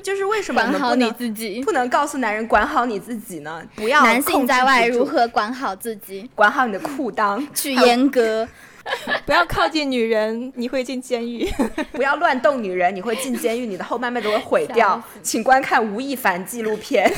[0.02, 1.60] 就是为什么管好你们不能自己。
[1.62, 3.62] 不能告诉男人管好你自己呢？
[3.74, 8.48] 不要男性在外如何管好自己，管好你的裤裆，去阉割。
[9.26, 11.48] 不要靠近女人，你会进监狱。
[11.92, 15.02] 不要乱动女人，你会进监狱，你的后半辈子会毁掉。
[15.22, 17.12] 请观看吴亦凡纪录片。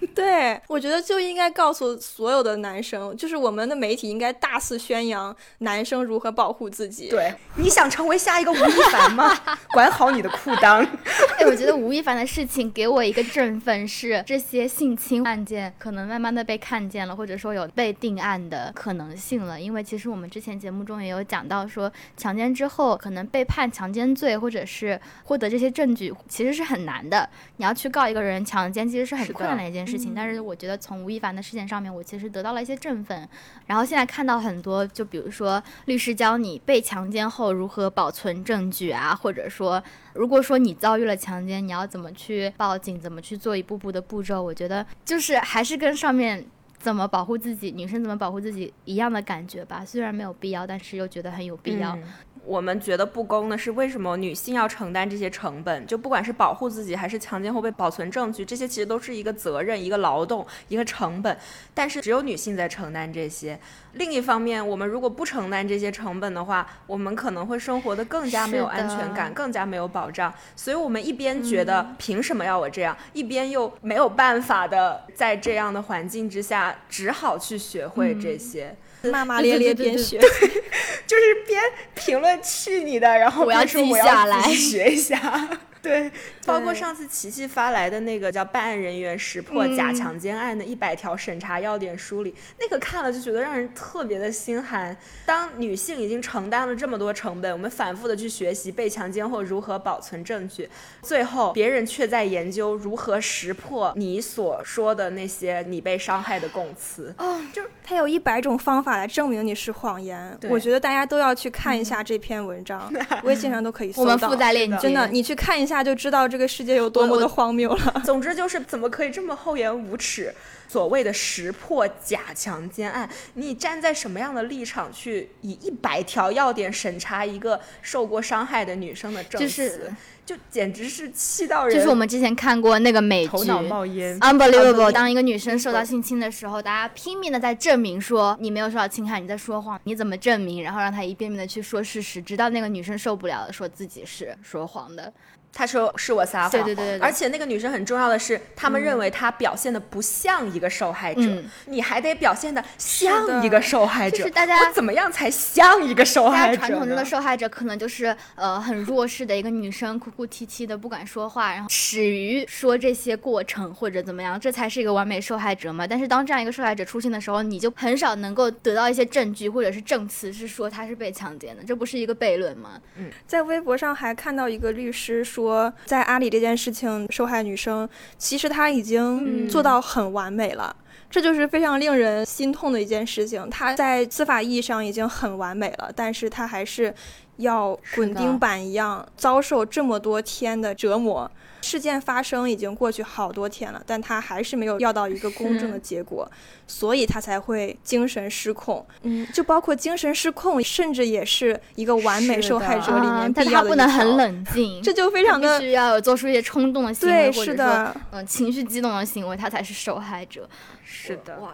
[0.14, 7.08] 对，我觉得就应该告诉所有的男生，就是我们的媒体应该大肆宣扬男生如何保护自己。
[7.08, 9.36] 对，你想成为下一个吴亦凡吗？
[9.72, 10.86] 管好你的裤裆。
[11.38, 19.60] 哎，我觉得吴亦凡的事情给我一个振奋，是这些性侵案件可能慢慢的被看见了，或者说有被定案的可能性了。
[19.60, 27.28] 因为其实我们之前节目中也有讲到说，强奸之后可能被判强奸罪，或者是获得这些证据，其实是很难的。
[27.56, 30.12] 你要去告一个人强奸，其实是很困难的一件事情。
[30.14, 33.28] 但是我觉得从吴亦凡的事件上面，我其实得到了一些振奋。
[33.66, 39.80] 然后现在看到很多，就比如说律师教你被强奸后如何保存证据啊，或者说
[40.14, 46.44] 如果说你遭遇了强奸，你要怎么去报警，怎么去做一步步的步骤，我觉得就是还是跟上面
[46.78, 49.84] 怎么保护自己，女生怎么保护自己一样的感觉吧。
[49.84, 51.94] 虽然没有必要，但是又觉得很有必要。
[51.96, 52.02] 嗯
[52.48, 55.86] 我们觉得不公的是，为什么女性要承担这些成本？
[55.86, 61.36] 就不管是保护自己，还是强奸后被保存证据，这些其实都是一个责任、一个劳动、一个成本。
[61.74, 63.60] 但是只有女性在承担这些。
[63.92, 70.32] 另一方面，我们如果不承担这些成本的话，我们可能会生活的更加没有安全感，更加没有保障。
[70.56, 78.74] 所以我们一边觉得凭什么要我这样，一边又没有办法的在这样的环境之下，只好去学会这些。
[79.12, 80.18] 骂骂咧咧边学，
[81.06, 81.62] 就是边
[81.94, 85.48] 评论去你的，然后我要记下来学一下。
[85.82, 86.10] 对，
[86.44, 94.96] 包括上次琪琪发来的那个叫《办案人员识破假强奸案的一百条审查要点》梳理，那个看了就觉得让人特别的心寒。
[95.24, 100.68] 当女性已经承担了这么多成本，我们反复的去学习被强奸后如何保存证据，
[101.02, 107.14] 最后别人却在研究如何识破你所说的那些你被伤害的供词。
[107.18, 110.38] 哦，就他有一百种方法来证明你是谎言。
[110.48, 112.92] 我觉得大家都要去看一下这篇文章，
[113.24, 114.16] 微信上都可以搜我到。
[114.16, 118.02] 们附在链接，真的，你去看一下就知道这个世界有多么的荒谬了。
[118.04, 120.34] 总之就是怎么可以这么厚颜无耻？
[120.70, 129.48] 所谓的识破假强奸案，你站在什么样的立场去以一百条要点审查一个受过伤害的女生的证词？
[129.48, 129.94] 就是
[130.26, 134.20] 就简直是气到人，就是我们之前看过那个美剧头脑冒烟。
[134.20, 140.62] Unbelievable，Unbelievable 当一个女生受到性侵的时候，大家拼命的在证明说你没有受到侵害，你在说谎，你怎么证明？
[140.62, 145.10] 然后让她一遍遍的去说事实，直到那个女生受不了了，说自己是说谎的。
[145.52, 154.18] 他说是我撒谎，对对对对对而且那个女生很重要的是，他们认为她表现的不像一个受害者，嗯你还得表现的像一个受害者。
[154.18, 156.56] 就是大家我怎么样才像一个受害者呢？
[156.56, 165.86] 家传统中的受害者可能就是呃很弱势的一个女生，哭哭啼啼的不敢说话，然后始于说这些过程或者怎么样，这才是一个完美受害者嘛。
[165.86, 172.80] 但是当这样一个受害者出现的时候，你就很少能够得到一些证据或者是证词，是说她是被强奸的，这不是一个悖论吗？
[172.96, 175.37] 嗯在微博上还看到一个律师说，
[175.84, 180.74] 在阿里这件事情受害女生，其实她已经做到很完美了。
[181.10, 183.48] 这就是非常令人心痛的一件事情。
[183.48, 186.94] 她在司法意义上已经很完美了，但是她还是
[187.38, 191.28] 要滚钉板一样遭受这么多天的折磨。
[191.60, 196.30] 事件发生已经过去好多天了，但他还是没有要到一个公正的结果，
[196.68, 198.86] 所以他才会精神失控。
[199.02, 207.96] 嗯，就包括精神失控，甚至也是一个完美受害者里啊面但他不能很冷静， 这就非常的她必须要有做出一些冲动的行为，对，或者说是的。
[208.12, 210.48] 嗯、情绪激动的行为，他才是受害者。
[210.84, 211.52] 是的，哇，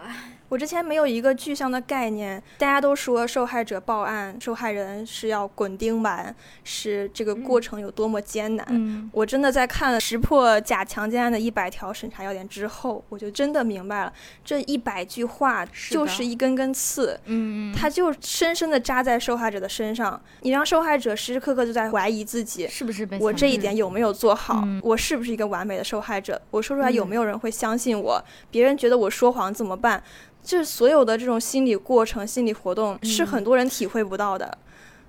[0.55, 8.65] 我之前没有一个具象的概念，大家都说受害者报案，受害人是要滚钉板，是这个过程有多么艰难。
[8.69, 14.13] 嗯，我真的在看了识破假强奸案的一百条审查要点之后，我就真的明白了，
[14.45, 20.17] 这一百句话就是一根根刺，嗯，它就深深的扎在受害者的身上。
[20.39, 24.61] 你让受害者时时刻刻就在怀疑自己，是不是被我这一点有没有做好？
[24.63, 26.41] 嗯我是不是一个完美的受害者？
[26.49, 28.23] 我说出来有没有人会相信我？
[28.49, 30.01] 别人觉得我说谎怎么办？
[30.45, 34.55] 这所有的这种心理过程、心理活动是嗯很多人体会不到的。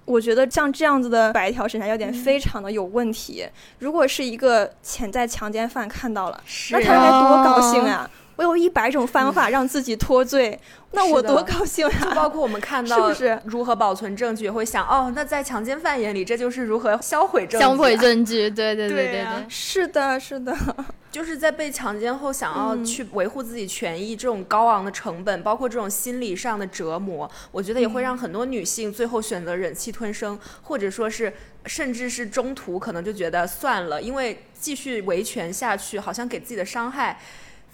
[0.07, 3.47] 我觉得像这样子的白条审查要嗯点非常的有问题。
[3.81, 8.09] 如果是一个潜在强奸犯看到了，是那他该多高兴啊！
[8.37, 10.59] 我有一百种方法让自己脱罪，
[10.97, 11.95] 那我多高兴呀！
[12.03, 17.67] 就包括我们看到是如何保存证据，会想哦，那在强奸犯眼里，这就是如何销毁证据。
[17.67, 20.57] 销毁证据，对对对对对，是的，是的。
[21.13, 31.33] 就是在被强奸后，想要去维护自己权益，这种高昂的成本，包括这种心理上的折磨，我觉得也会让很多女性最后选择忍气吞声，或者说是
[31.65, 37.19] 甚至是中途可能就觉得算了，因为继续维权下去，好像给自己的伤害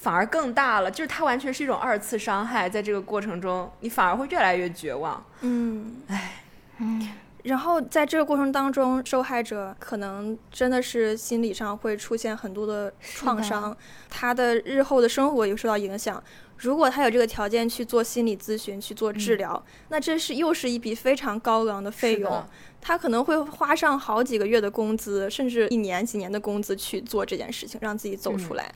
[0.03, 0.91] 反而更大了。
[0.91, 5.25] 就是它完全是一种二次伤害，在这个过程中，你反而会越来越绝望。
[5.41, 6.43] 嗯，唉，
[6.79, 7.09] 嗯。
[7.45, 13.77] 然后在这个过程当中，受害者可能真的是心理上会出现很多的创伤，
[14.09, 16.23] 他的日后的生活也受到影响。
[16.59, 22.45] 如果他有这个条件去做心理咨询、去做治疗，那这是又是一笔非常高昂的费用，
[22.81, 28.73] 他可能会花上好几个月的工资，甚至一年、几年的工资去做这件事情，让自己走出来。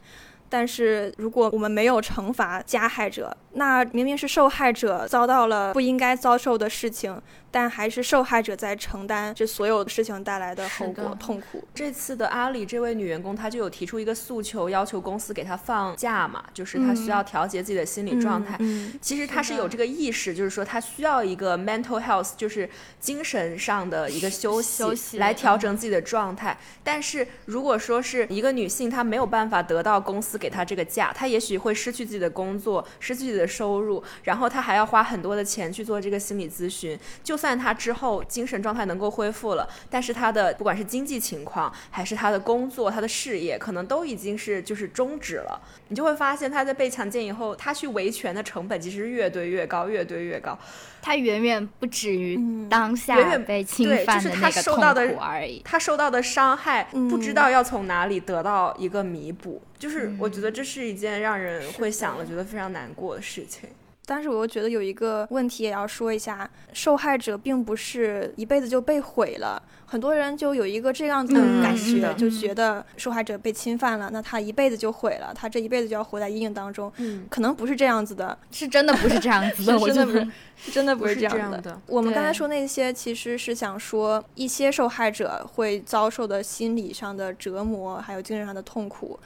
[0.48, 7.20] 但是如果我们没有惩罚加害者，那明明是受害者遭到了不应该遭受的事情。
[7.56, 11.66] 但还是受害者在承担这所有事情带来的后果痛苦。
[11.74, 18.58] 这次的阿里这位女员工，她就有提出一个诉求，要求公司给她放假嘛，就是她需要调节自己的心理状态。
[19.00, 22.68] 其实她是有这个意识，就是说她需要一个 mental health，就是
[23.00, 26.58] 精神上的一个休息，来调整自己的状态。
[26.84, 37.45] 但是如果说是一个女性，她没有办法得到公司给她这个假，她也许会失去自己的工作，失去自己的收入，然后她还要花很多的钱去做这个心理咨询，就算。
[37.46, 45.60] 但他之后精神状态能够恢复了，但是他的不管是经济情况，还是他的工作、他的事业，可能都已经是就是终止了。
[45.86, 50.58] 你就会发现他在被强奸以后，他去维权的成本其实越堆越高，越堆越高。
[51.00, 52.36] 他远远不止于
[52.68, 53.14] 当下
[53.46, 55.62] 被侵犯的那个痛苦而已。
[55.64, 59.62] 他受到的伤害，不知道要从哪里得到一个弥补。
[59.78, 63.68] 就是我觉得这是一件让人会想了觉得非常难过的事情。
[64.06, 69.60] 但是我又觉得有一个问题也要说一下，受害者并不是一辈子就被毁了。
[69.88, 76.92] 很多人就有一个这样子的感觉，就觉得受害者被侵犯了，那他一辈子就毁了，他这一辈子就要活在阴影当中。
[76.96, 81.80] 嗯，可能不是这样子的，是真的不是这样子的， 我真的不是，真的不是这样的。
[81.86, 89.18] 我们刚才说那些，其实是想说一些受害者会遭受的心理上的折磨，还有精神上的痛苦。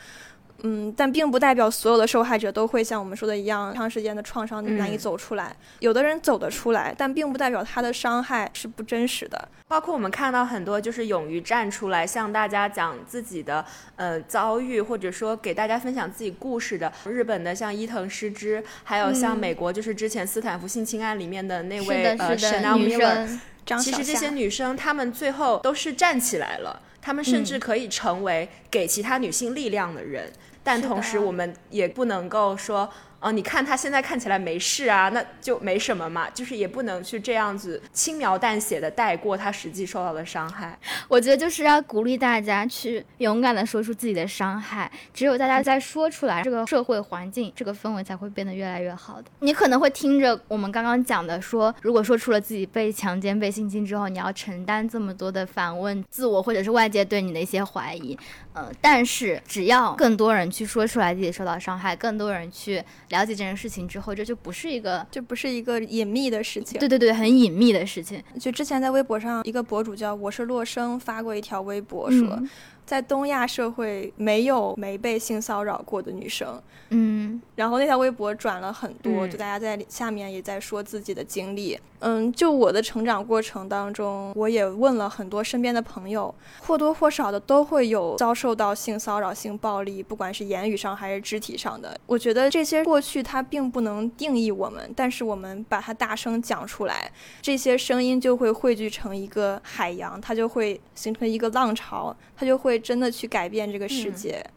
[0.63, 5.55] 嗯，但并不代表所有的受害者都会像我们说的一样，长时间的创伤难以走出来。
[5.79, 9.49] 有的人走得出来，但并不代表他的伤害是不真实的。
[9.69, 13.65] 包括我们看到很多就是勇于站出来向大家讲自己的
[13.97, 23.39] 呃遭遇，或者说给大家分享自己故事的，日本的像伊藤诗织，还有像美国就是之前斯坦福性侵案里面的那位呃 Chanel Miller。
[23.79, 30.33] 其实这些女生她们最后都是站起来了，她们甚至可以成为给其他女性力量的人。
[30.63, 32.91] 但同时，我们也不能够说。
[33.21, 40.79] 哦，你看他现在看起来没事啊，那就没什么嘛，就是也不能去这样子轻描淡写的带过他实际受到的伤害。
[41.07, 49.25] 我觉得就是要鼓励大家去勇敢的说出自己的伤害，只有大家在说出来，这个社会环境、这个氛围才会变得越来越好的。
[49.41, 58.19] 你可能会听着我们刚刚讲的说，如果说出了自己被强奸、被性侵之后，你要承担这么多的反问、自我或者是外界对你的一些怀疑，
[58.55, 62.83] 呃，但是只要更多人去说出来自己受到伤害，更多人去。
[63.11, 66.81] 了解这件事情之后，这就不是一个，这不是一个隐秘的事情。
[66.81, 68.23] 对对对，很隐秘的事情。
[68.41, 72.43] 就之前在微博上，一个博主叫我是洛生发过一条微博说。
[72.87, 76.61] 在东亚社会，没有没被性骚扰过的女生。
[76.89, 81.79] 嗯，然后那条微博转了很多，就大家在下面也在说自己的经历。
[82.01, 91.97] 嗯，就我的成长过程当中，我也问了很多身边的朋友，或多或少的都会有遭受到性骚扰、性暴力，不管是言语上还是肢体上的。
[92.07, 97.09] 我觉得这些过去它并不能定义我们，但是我们把它大声讲出来，
[97.41, 102.81] 这些声音就会汇聚成一个海洋，它就会形成一个浪潮，它就会。
[102.81, 104.51] 真的去改变这个世界，嗯，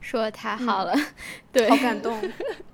[0.00, 0.94] 说的太好了，
[1.52, 2.18] 对，好感动。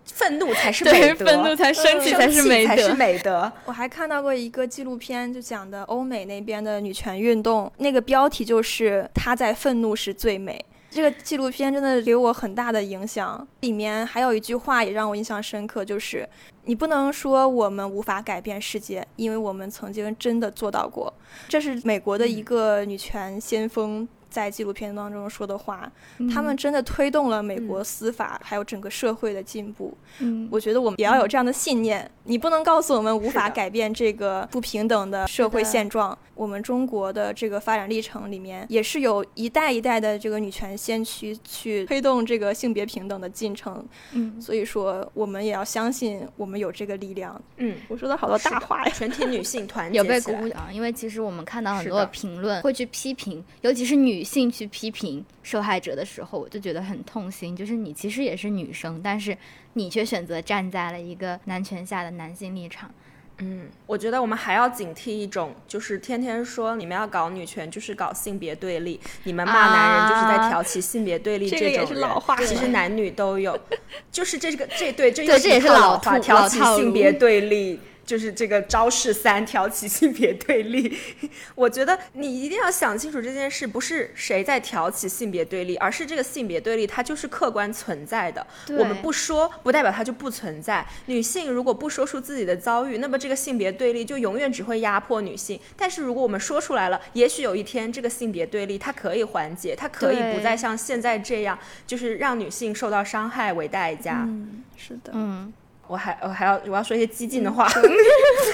[0.05, 3.53] 愤怒才是美德，愤怒才生气才是美德，才是美德。
[3.67, 10.65] 我还看到过一个纪录片，就讲的欧美那边的女权运动，那个标题就是“她在愤怒时最美”。
[10.91, 16.27] 这个纪录片真的给我很大的影响，里面还有一句话也让我印象深刻，就是
[16.65, 21.13] 你不能说我们无法改变世界，因为我们曾经真的做到过。
[21.47, 25.91] 这是美国的一个女权先锋在纪录片当中说的话，
[26.33, 29.97] 他们真的推动了美国司法还有整个社会的进步。
[30.21, 32.11] 嗯，我觉得我们也要有这样的信念。
[32.25, 36.17] 你不能告诉我们无法改变这个不平等的社会现状。
[36.35, 43.85] 我们中国的这个发展历程里面，也是有一代一代的这个女权先驱去推动这个性别平等的进程。
[44.13, 47.41] 嗯，所以说我们也要相信我们有这个力量。
[47.57, 50.69] 嗯，我说的好多大话呀，全体女性团结有被鼓舞啊！
[50.73, 57.57] 因为其实我们看到很多评论会去批评，尤其是女性去批评受害者的时候，我就觉得很痛心。
[57.57, 59.37] 就是你其实也是女生，但是
[59.75, 62.91] 你却选择站在了一个男权下的男性立场。
[63.41, 72.37] 嗯，我觉得我们还要警惕一种，就是天天说你们要搞女权，就是搞性别对立，你们骂男人就是在挑起性别对立，这个也是老话。
[72.39, 73.57] 其实男女都有，
[74.11, 77.79] 就是这个这对这 这也是老话，挑起性别对立。
[78.09, 80.97] 就是这个招式三挑起性别对立，
[81.55, 88.47] 我觉得你一定要想清楚这件事，不是谁在挑起性别对立，而是这个性别对立它就是客观存在的。
[88.79, 90.87] 我们不说，不代表它就不存在。
[91.05, 95.61] 女性如果不说出自己的遭遇，那么这个性别对立就永远只会压迫女性。
[95.77, 104.25] 但是如果我们说出来了，也许有一天这个性别对立它可以缓解，它可以不再像现在这样，就是让女性受到伤害为代价。
[104.27, 105.53] 嗯，是的，嗯。
[105.89, 107.69] 我还我还要我要说一些激进的话，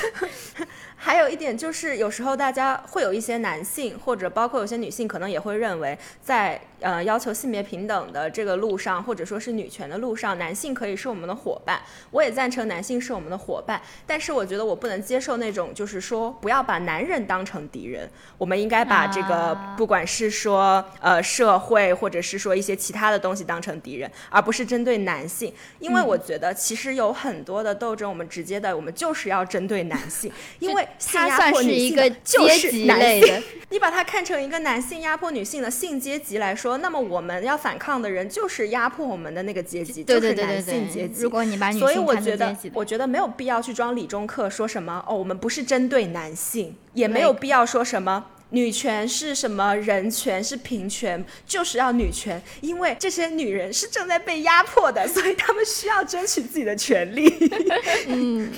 [0.97, 6.61] 还有一点就是，有时候大家会有一些男性或者包括有些女性，可能也会认为在。
[6.80, 11.80] 呃，要求性别平等的这个路上，或者说是女权的路上，男性可以是我们的伙伴。
[12.10, 18.10] 我也赞成男性是我们的伙伴，但是我觉得我不能接受那种，就是说不要把男人当成敌人。
[18.36, 25.52] 我们应该把这个，不管是说呃社会，或者是说一些其他的东西当成敌人，而不是针对男性。
[25.78, 33.42] 因为我觉得其实有很多的斗争，我们直接的，我们就是要针对男性， 因为性压迫女性就是男性。
[33.70, 36.73] 你把它看成一个男性压迫女性的性阶级来说。
[36.78, 41.22] 那么我们要反抗的人就是压迫我们的那个阶级，就是男性阶级。
[41.22, 48.26] 如果你把女性所以我觉得，我觉得没有必要去装理中客，说什么哦，我们不是针对男性，也没有必要说什么。
[48.51, 49.74] 女权是什么？
[49.74, 57.28] 人权是平权，就是要女权，因为这些女人是正在被压迫的，所以她们需要争取自己的权利。
[58.07, 58.53] 嗯，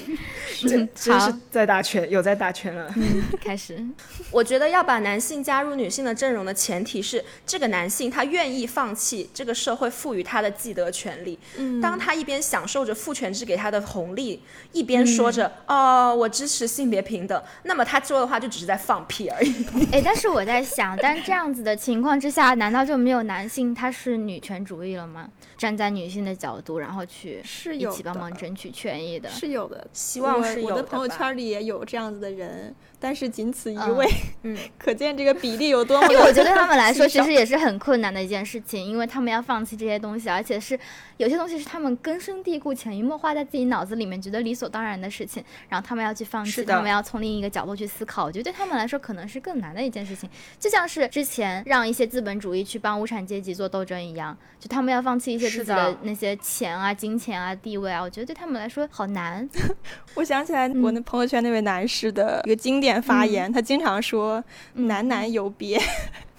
[0.60, 2.92] 真真是在打拳，有在打拳了。
[2.96, 3.82] 嗯，开始。
[4.30, 11.38] 我觉得要把男性加入女性的阵容的前提是，这个男性他愿意放弃这个社会赋予他的既得权利。
[11.56, 19.54] 嗯，当他一边享受着父权制给他的红利，一边说着“哦，我支持性别平等”，那么他说的话就只是在放屁而已。
[19.92, 25.28] 哎，但是我在想，但这样子的情况之下，难道就没有男性他是女权主义了吗？
[25.58, 27.42] 站在女性的角度，然后去
[27.74, 29.86] 一起帮忙争取权益的，是有的。
[29.92, 30.74] 希望是有的。
[30.74, 32.74] 我的朋友圈里也有这样子的人。
[33.06, 34.04] 但是仅此一位，
[34.42, 36.12] 嗯， 可见这个比例有多么。
[36.12, 40.76] 因为我觉得他们来说，其实也是很困难的一件事情，因为他们要放弃这些东西，而且是
[41.18, 48.24] 有些东西是他们根深蒂固、潜移默化在自己脑子里面，觉得理所当然的事情，然后他们要去放弃，他们要从另一个角度去思考。
[48.24, 50.28] 我觉得对他们来说，可能是更难的一件事情，
[50.58, 59.48] 就像是之前让一些资本主义去帮无产阶级做斗争一样，就他们要放弃一些自己的那些钱啊、金钱啊、地位啊，我觉得对他们来说好难。
[60.16, 62.95] 我想起来我那朋友圈那位男士的一个经典。
[63.00, 64.42] 发言，他经常说
[64.74, 65.76] “男男有别”，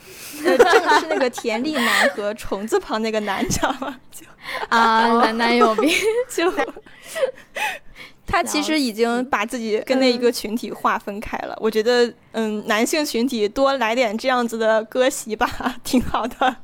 [0.46, 4.00] 呃，正是那个田丽男和虫字旁那个男，知道吗？
[4.12, 4.26] 就
[4.70, 5.94] 啊，男男有别，
[6.30, 6.52] 就
[8.26, 11.58] 他其实已经把自己跟那一个群体划分开了。
[11.62, 15.50] 我觉得，嗯，男性群体多来点这样子的歌席吧，
[15.84, 16.56] 挺好的。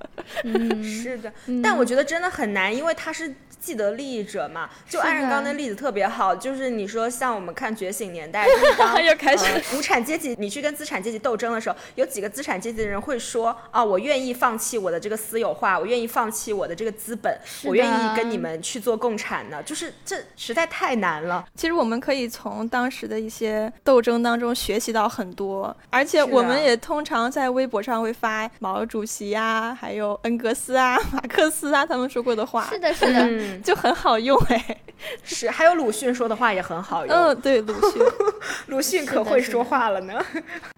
[0.43, 1.31] 嗯，是的，
[1.63, 3.33] 但我觉得真的很难，因为他是。
[3.63, 8.45] 既得利益者嘛，就按照刚那例子特别好，就是你说像我们看《觉醒年代》，
[9.01, 17.33] 又开始无产阶级，你去跟资产阶级斗争的时候，有几个资产阶级的人会说啊，我愿意放弃我的这个私有化，我愿意放弃我的这个资本，
[17.63, 19.63] 我愿意跟你们去做共产呢？
[19.63, 21.45] 就是这实在太难了。
[21.55, 32.67] 其实我们可以从当时的一些斗争当中学习到很多，而且我们也通常在微博上会发毛主席呀，还有恩格斯啊、马克思啊他们说过的话。
[32.69, 33.52] 是的，是的。
[33.61, 34.77] 就很好用哎，
[35.23, 37.15] 是，还有鲁迅说的话也很好用。
[37.15, 38.01] 嗯，对，鲁迅，
[38.67, 40.23] 鲁迅可会说话了呢。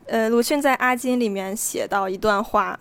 [0.07, 2.79] 呃，鲁迅在《阿金》里面写到一段话：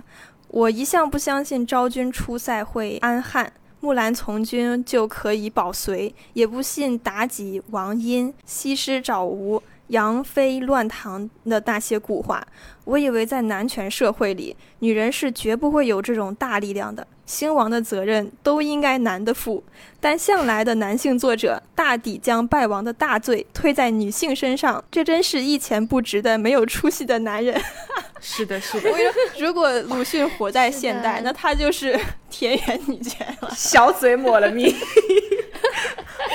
[0.49, 9.63] 我一向不相信昭君出塞会安汉，木兰从军就可以保隋，也不信妲己、王殷、西施找吴。
[9.89, 12.43] 杨妃乱唐的那些古话，
[12.87, 19.63] 我以为在男权社会里，女人是绝不会有这种大力量的，兴亡的责任都应该男的负。
[20.01, 27.59] 但向来的男性作者大抵将败亡的大罪推在女性身上，这真是一钱不值的没有出息的男人。
[28.21, 28.91] 是的，是的。
[29.39, 31.99] 如果鲁迅活在现代，那他就是
[32.31, 33.51] 田园女权了。
[33.55, 34.75] 小嘴抹了蜜。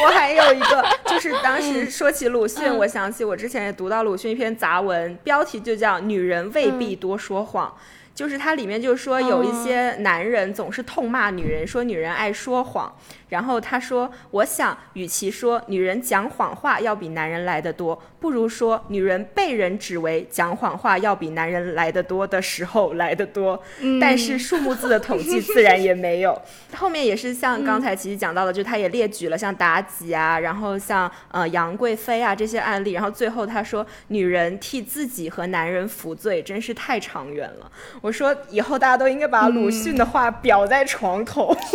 [0.01, 7.67] 我还有一个，就是当时说起鲁迅，我想起我之前也读到鲁迅一篇杂文，标题就叫《女人未必多说谎》。
[8.19, 12.93] 就是它里面就说有一些男人总是痛骂女人，说女人爱说谎。
[13.29, 23.61] 然后他说：“我想，与其说女人讲谎话要比男人来得多，不如说女人被人指为讲谎话要比男人来得多的时候来得多。
[24.01, 26.39] 但是数目字的统计自然也没有。
[26.75, 32.93] 后面也是像刚才琪琪讲到的，就他也列举了像妲己啊，然后像呃杨贵妃啊这些案例。
[32.93, 37.71] 然后最后他说，女人替自己和男人服罪，真是太长远了。
[38.01, 41.55] 我说以后大家都应该把鲁迅的话裱在床头。”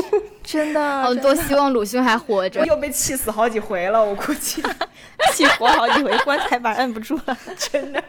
[0.45, 2.61] 真的，我多希望鲁迅还活着。
[2.61, 4.62] 我又被气死好几回了，我估计
[5.32, 8.03] 气活好几回，棺材板摁不住了， 真的。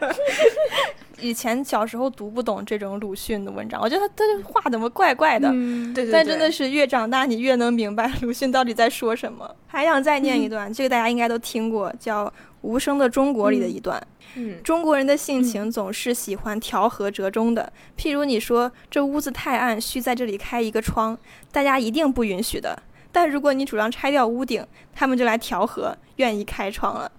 [1.18, 5.48] 以前小时候读不懂这种鲁迅的文章，我觉得他他话怎么怪怪的。
[5.94, 6.12] 对对。
[6.12, 9.50] 但真的是越长大，你越能明白鲁迅到底在说什么。
[9.66, 12.26] 还想再念一段， 这个大家应该都听过，叫
[12.66, 14.04] 《无声的中国》里的一段。
[14.34, 17.72] 嗯，中国人的性情总是喜欢调和折中的。
[17.96, 21.16] 譬如你说这屋子太暗，需在这里开一个窗，
[21.52, 22.76] 大家一定不允许的。
[23.12, 27.10] 但如果你主张拆掉屋顶，他们就来调和，愿意开窗了。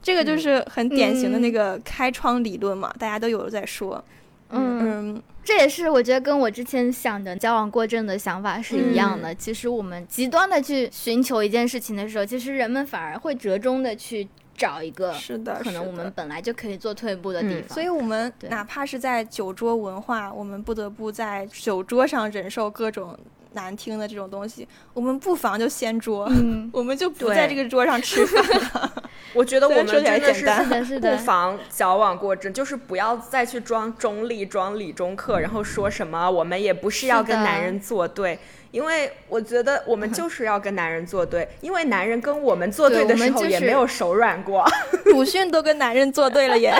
[0.00, 4.02] 这个就是很典型的那个开窗理论嘛，大家都有在说。
[4.50, 9.34] 嗯，嗯这也是我觉得跟我之前想的矫枉过正的想法是一样的。
[9.34, 14.26] 其实我们极端的去寻求一件事情的时候，其实人们反而会折中的去。
[14.56, 23.18] 找一个是的，可能我们本来就可以做退步的地方，所以我们哪怕是在酒桌文化，我们不得不在酒桌上忍受各种
[23.54, 26.30] 难听的这种东西，我们不妨就掀桌，
[26.72, 28.46] 我们就不在这个桌上吃饭。
[28.60, 28.92] 了。
[29.34, 30.44] 我觉得我们真的是
[31.00, 38.38] 不妨矫枉过正，就是不要再去装中立、装理中客，然后说什么我们也不是要跟男人作对。
[38.72, 44.66] 因为我觉得我们 就是要跟男人作对，因为男人跟我们作对的时候也没有手软过。
[45.06, 46.74] 鲁迅都跟男人作对了耶，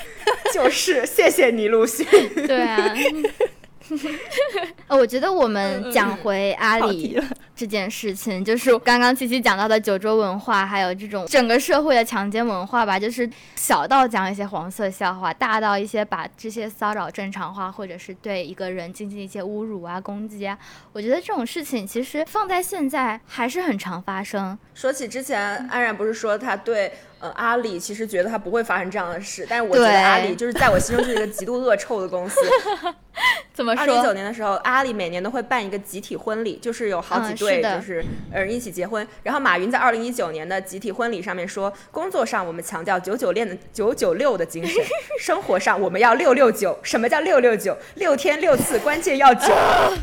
[0.54, 2.06] 就是谢谢你，鲁迅。
[2.46, 2.94] 对啊。
[4.88, 7.20] 呃，我觉得我们讲回阿里
[7.54, 12.98] 这件事情，就是刚刚七七讲到的酒桌文化，还有这种整个社会的强奸文化吧。
[12.98, 20.58] 就是小到讲一些黄色笑话，大到一些把这些骚扰正常化，或者是对一个人进行一些侮辱啊、攻击啊。
[20.92, 24.58] 我觉得这种事情其实放在现在还是很常发生。
[24.74, 26.92] 说起之前，安然不是说他对。
[27.22, 32.40] 呃，阿里其实觉得他不会发生这样的事，但是我觉得阿里就是在我心中是一个极度恶臭的公司。
[33.54, 33.80] 怎么说？
[33.80, 39.06] 二零一九年的时候，阿里每年都会办一个集体婚礼，就是有好几对就是呃一起结婚。
[39.22, 44.82] 然后马云在二零一九年的集体婚礼上面说，工作上我们强调九九练的九九六的精神，
[45.20, 46.76] 生活上我们要六六九。
[46.82, 47.78] 什么叫六六九？
[47.94, 49.54] 六天六次，关键要九。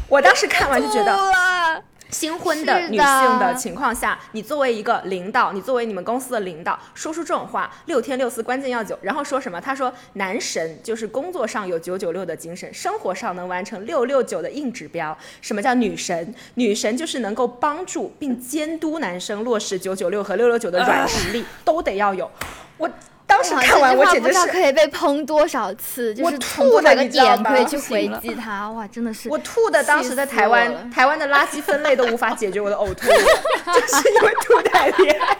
[0.07, 1.83] 我当时看完就觉得。
[2.09, 9.61] 新婚的女性的情况下，你作为一个领导，你作为你们公司的领导，说出这种话，六天六四关键要九，然后说什么？
[9.61, 15.15] 他说男神就是工作上有九九六的精神，生活上能完成六六九的硬指标。
[15.41, 16.33] 什么叫女神？
[16.55, 22.29] 女神就是能够帮助并监督男生落实九九六和六六九的软实力 都得要有。
[22.77, 22.89] 我。
[23.29, 29.83] 当时看完我简直是可以被喷多少次，就是吐的个点可以去回击他，哇，真的是我吐的。
[29.83, 33.07] 当时在台湾，台湾的垃圾分类都无法解决我的呕吐，
[33.71, 35.37] 就是因为吐太厉害。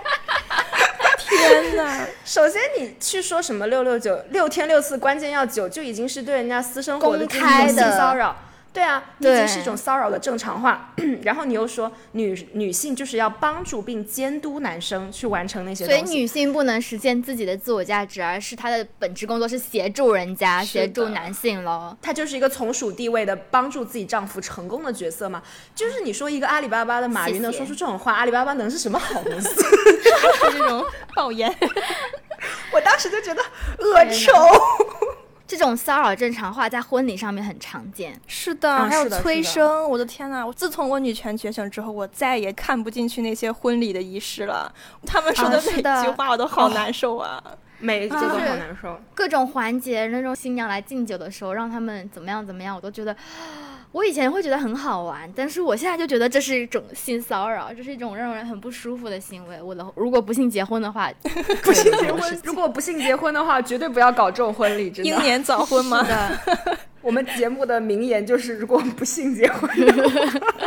[1.17, 2.05] 天哪！
[2.23, 8.35] 首先你去说什么六六九六天六次，关键要九，就已经是对人家私生活的公开性骚扰。
[8.71, 10.93] 对啊，已经是一种骚扰的正常化。
[11.23, 21.97] 然后你又说女女性就是要帮助并监督男生去完成那些东西，所以女性不能实现自己的自我价值，而是她的本职工作是协助人家、协助男性喽。
[22.01, 25.41] 她就是一个从属地位的帮助自己丈夫成功的角色嘛。
[25.73, 29.65] 就是你说一个阿里巴巴的马云能说出这种话，阿里巴巴能是什么好公司？
[30.51, 31.53] 这种爆言，
[32.71, 33.41] 我当时就觉得
[33.79, 34.31] 恶 臭。
[35.49, 40.45] 这种骚扰正常化在婚礼上面很常见，是的，还有催生，我的天呐！
[40.45, 44.71] 我自从我女权觉醒之后，我再也看不进去那些婚礼的仪式了。
[45.07, 47.43] 他们说的每句话我都好难受啊，
[47.81, 49.01] 每一句都好难受。
[49.15, 53.15] 各种环节，那种新娘来敬酒的时候，让他们怎么样怎么样，我都觉得。
[53.91, 59.59] 我以前会觉得很好玩，但是我现在就觉得这是一种性骚扰，这是一种让人很不舒服的行为。
[59.59, 61.11] 我的如果不幸结婚的话，
[61.63, 65.09] 不幸结婚，如果不幸结婚的话，绝对不要搞这种婚礼，真的。
[65.09, 66.05] 英年早婚吗？
[67.01, 69.67] 我们节目的名言就是：如果不幸结婚。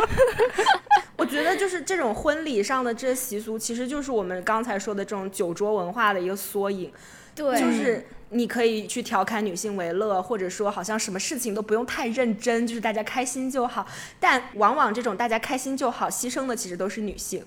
[1.15, 6.91] 我觉得就是这种婚礼上的这些习俗，其实就是我们刚才说的这种酒桌文化的一个缩影。
[7.33, 8.05] 对，就是。
[8.33, 13.85] 你可以去调侃女性为乐，或者说好像什么事情都不用太认真，就是大家开心就好。
[14.19, 17.43] 但往往这种大家开心就好，牺牲的其实都是女性。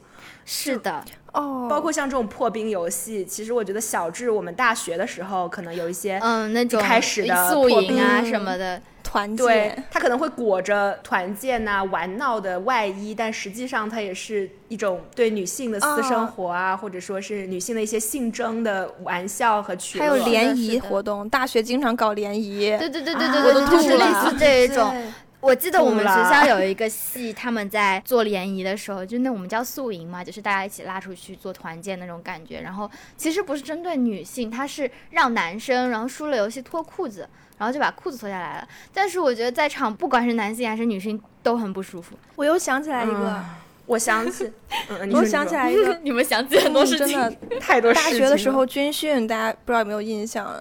[0.49, 20.05] 是的，哦，包括像这种破冰游戏，其实我觉得小智我们大学的时候可能有一些，嗯，那种开始的宿营啊什么的，团对建，他可能会裹着团建呐、玩闹的外衣，但实际上它也是一种对女性的私生活啊，或者说是女性的一些性征的玩笑和取乐。
[20.05, 22.69] 还有联谊活动，大学经常搞联谊。
[22.79, 24.95] 对对对对啊对对对，我都就是类吐了似这一种。
[25.41, 32.61] 对我记得我们学校有一个系，他们在做联谊的时候，就那我们叫宿营嘛，就是大家一起拉出去做团建那种感觉。
[32.61, 37.29] 然后其实不是针对女性，他是让男生，然后输了游戏脱裤子，
[37.59, 38.69] 然后就把裤子脱下来了。
[38.93, 42.17] 但是我觉得在场不管是男性还是女性都很不舒服。
[42.35, 43.45] 我又想起来一个，嗯
[43.87, 44.51] 我想起，
[44.89, 50.53] 嗯，我说想起来一个，你们想起很多事嗯真情，的太多事大学的时候军训，大家不知道有没有印象？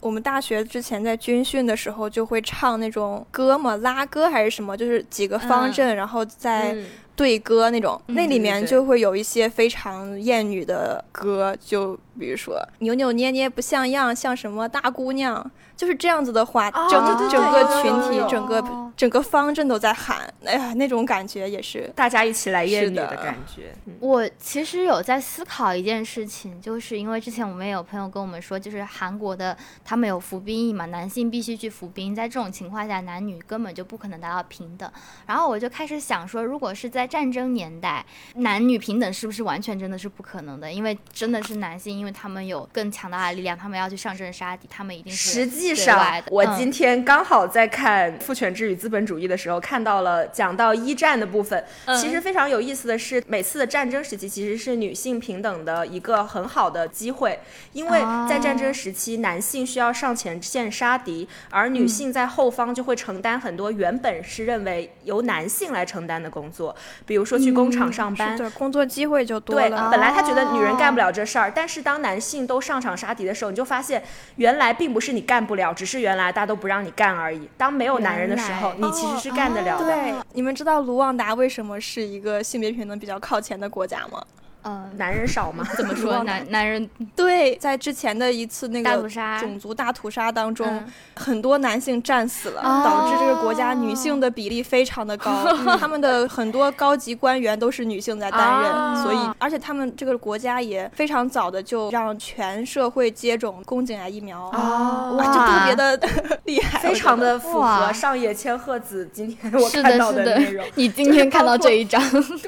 [0.00, 5.72] 我们大学之前在军训的时候就会唱那种歌嘛，拉歌还是什么，就是几个方嗯。
[5.72, 8.00] 阵，然后再嗯对歌那种。
[8.08, 21.90] 嗯那里面就会有一些非常艳女的歌，就比如说扭扭捏捏不像样，像什么大姑娘，就是这样子的话，哦整对对整个群体、整个哦整个方阵都在喊，哎呀，那种感觉也是。
[21.94, 23.72] 大家一起来艳女的感觉。
[23.86, 34.90] 嗯我其实有在思考一件事情，就是因为之前我们也有朋友跟我们说，就是韩国的他们有服兵役嘛，男性必须去服兵，在这种情况下，男女根本就不可能达到平等。
[35.26, 38.04] 然后我就开始想说，如果是在战争年代，
[38.36, 40.72] 男女平等是不是完全真的是不可能的？
[40.72, 51.64] 因为真的是男性，因为他们有更强大的力量，他们要去上阵杀敌，他们一定是实际上我今天刚好在看《父权制与资本主义》的时候，看到了讲到一战的部分。
[51.86, 57.38] 嗯其实非常有意思的是，每次的战争时期其实是女性平等的一个很好的机会，
[57.72, 66.74] 因为在战争时期，男性需要上前线杀敌，而女性在后方就会承担很多原本是认为由男性来承担的工作，
[67.06, 69.88] 比如说去工厂上班，是的，工作机会就多对，了。
[69.90, 74.02] 本来他觉得女人干不哦了这事儿，但是当男性都上场杀敌的时候，你就发现
[74.36, 77.48] 原来并不是你干不了，只是原来大家都不让你干而已。
[77.56, 79.84] 当没有男人的时候，你其实是干得了的。
[79.84, 84.22] 对，你们知道卢旺达为什么是一个性别平等比较靠前的国家吗？
[84.62, 85.66] 呃，男人少吗？
[85.76, 86.22] 怎么说？
[86.24, 86.66] 男男。
[86.70, 89.40] 人对，在之前的一次那个大屠杀。
[89.40, 90.86] 种族大屠杀当中，嗯。
[91.16, 92.82] 很多男性战死了，哦。
[92.84, 95.44] 导致这个国家女性的比例非常的高，
[95.78, 99.02] 他们的很多高级官员都是女性在担任，哦。
[99.02, 105.16] 所以而且他们这个国家也非常早的就让全社会接种宫颈癌疫苗，哦。
[105.18, 110.64] 哇，就特别的厉害，非常的符合上野千鹤子今天我看到的内容。
[110.74, 112.00] 你今天看到这一章，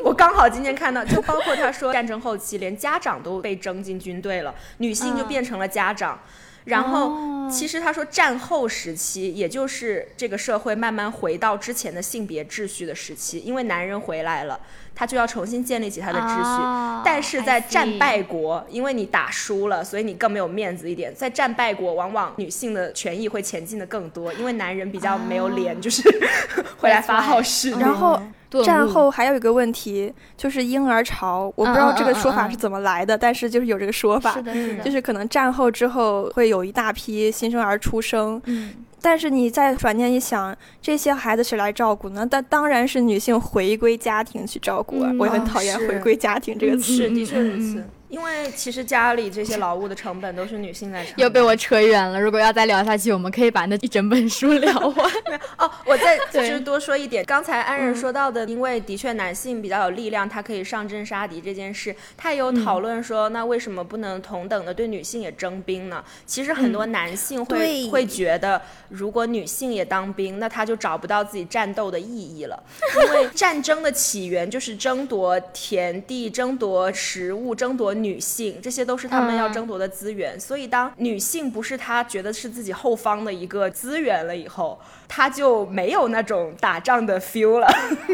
[0.04, 6.18] 我刚好今天看到，就包括他说战争后期连家长都被征进军队了，女性就嗯变成了家长。
[6.64, 7.28] 然后，哦。
[7.50, 14.58] 其实他说战后时期，也就是这个社会慢慢回到之前的性别秩序的时期，因为男人回来了，
[14.94, 16.62] 他就要重新建立起他的秩序。
[16.62, 17.02] 哦。
[17.04, 21.14] 但是在战败国，因为你打输了，所以你更没有面子一点。
[21.14, 26.02] 在战败国，往往女性的权益会前进的更多，因为男人比较没有脸，就是
[26.78, 27.70] 回来发号施。
[27.70, 27.80] 令。
[27.80, 28.18] 然后
[28.64, 42.26] 战后还有一个问题，就是婴儿潮，我不知道这个说法是怎么来的，但是就是有这个说法是，的，是的，就是可能战后之后会有一大批新生儿出生，嗯，但是你再转念一想，这些孩子谁来照顾呢？
[42.30, 45.10] 但当然是女性回归家庭去照顾啊！
[45.10, 46.96] 嗯我也很哦讨厌“回归家庭”这个嗯词。
[46.96, 47.84] 是，的确如嗯此。
[48.12, 51.20] 因为其实家里这些劳务的成本都是女性在承担。
[51.20, 52.20] 又被我扯远了。
[52.20, 55.10] 如果要再聊下去，我们可以把那一整本书聊完。
[55.56, 66.04] 哦，我再就是多说一点，刚才安仁嗯说到的，因为的确男性比较有力量，他可以上阵杀敌这件事，他也有讨论说，那为什么不能同等的对女性也征兵呢？
[66.26, 68.60] 其实很多男性会、对会觉得，
[68.90, 72.62] 如果女性也当兵，那他就找不到自己战斗的意义了，
[73.06, 80.38] 因为战争的起源就是争夺田地、争夺食物、争夺女性，这些都是他们要嗯争夺的资源。
[80.38, 87.66] 所以当女性不是他觉得是自己后方的一个资源了以后，他就没有那种打仗的 feel 了。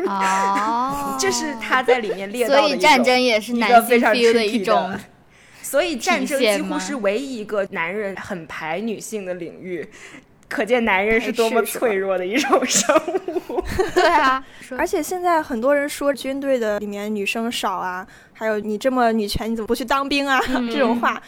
[0.07, 4.95] 哦 这是他在里面列到所以的一种战争也是男性 feel 的一种。
[5.61, 9.87] 所以战争几乎是唯一一个男人很排女性的领域，
[10.49, 12.95] 可见男人是多么脆弱的一种生
[13.27, 13.63] 物。
[13.95, 14.43] 对啊，
[14.77, 20.41] 而且现在很多人说军队的里面女生少啊，还有你这么女权，你怎么不去当兵啊？
[20.49, 21.23] 嗯这种话。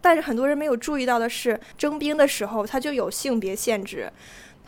[0.00, 4.12] 但是很多人没有注意到的是，征兵的时候他就有性别限制。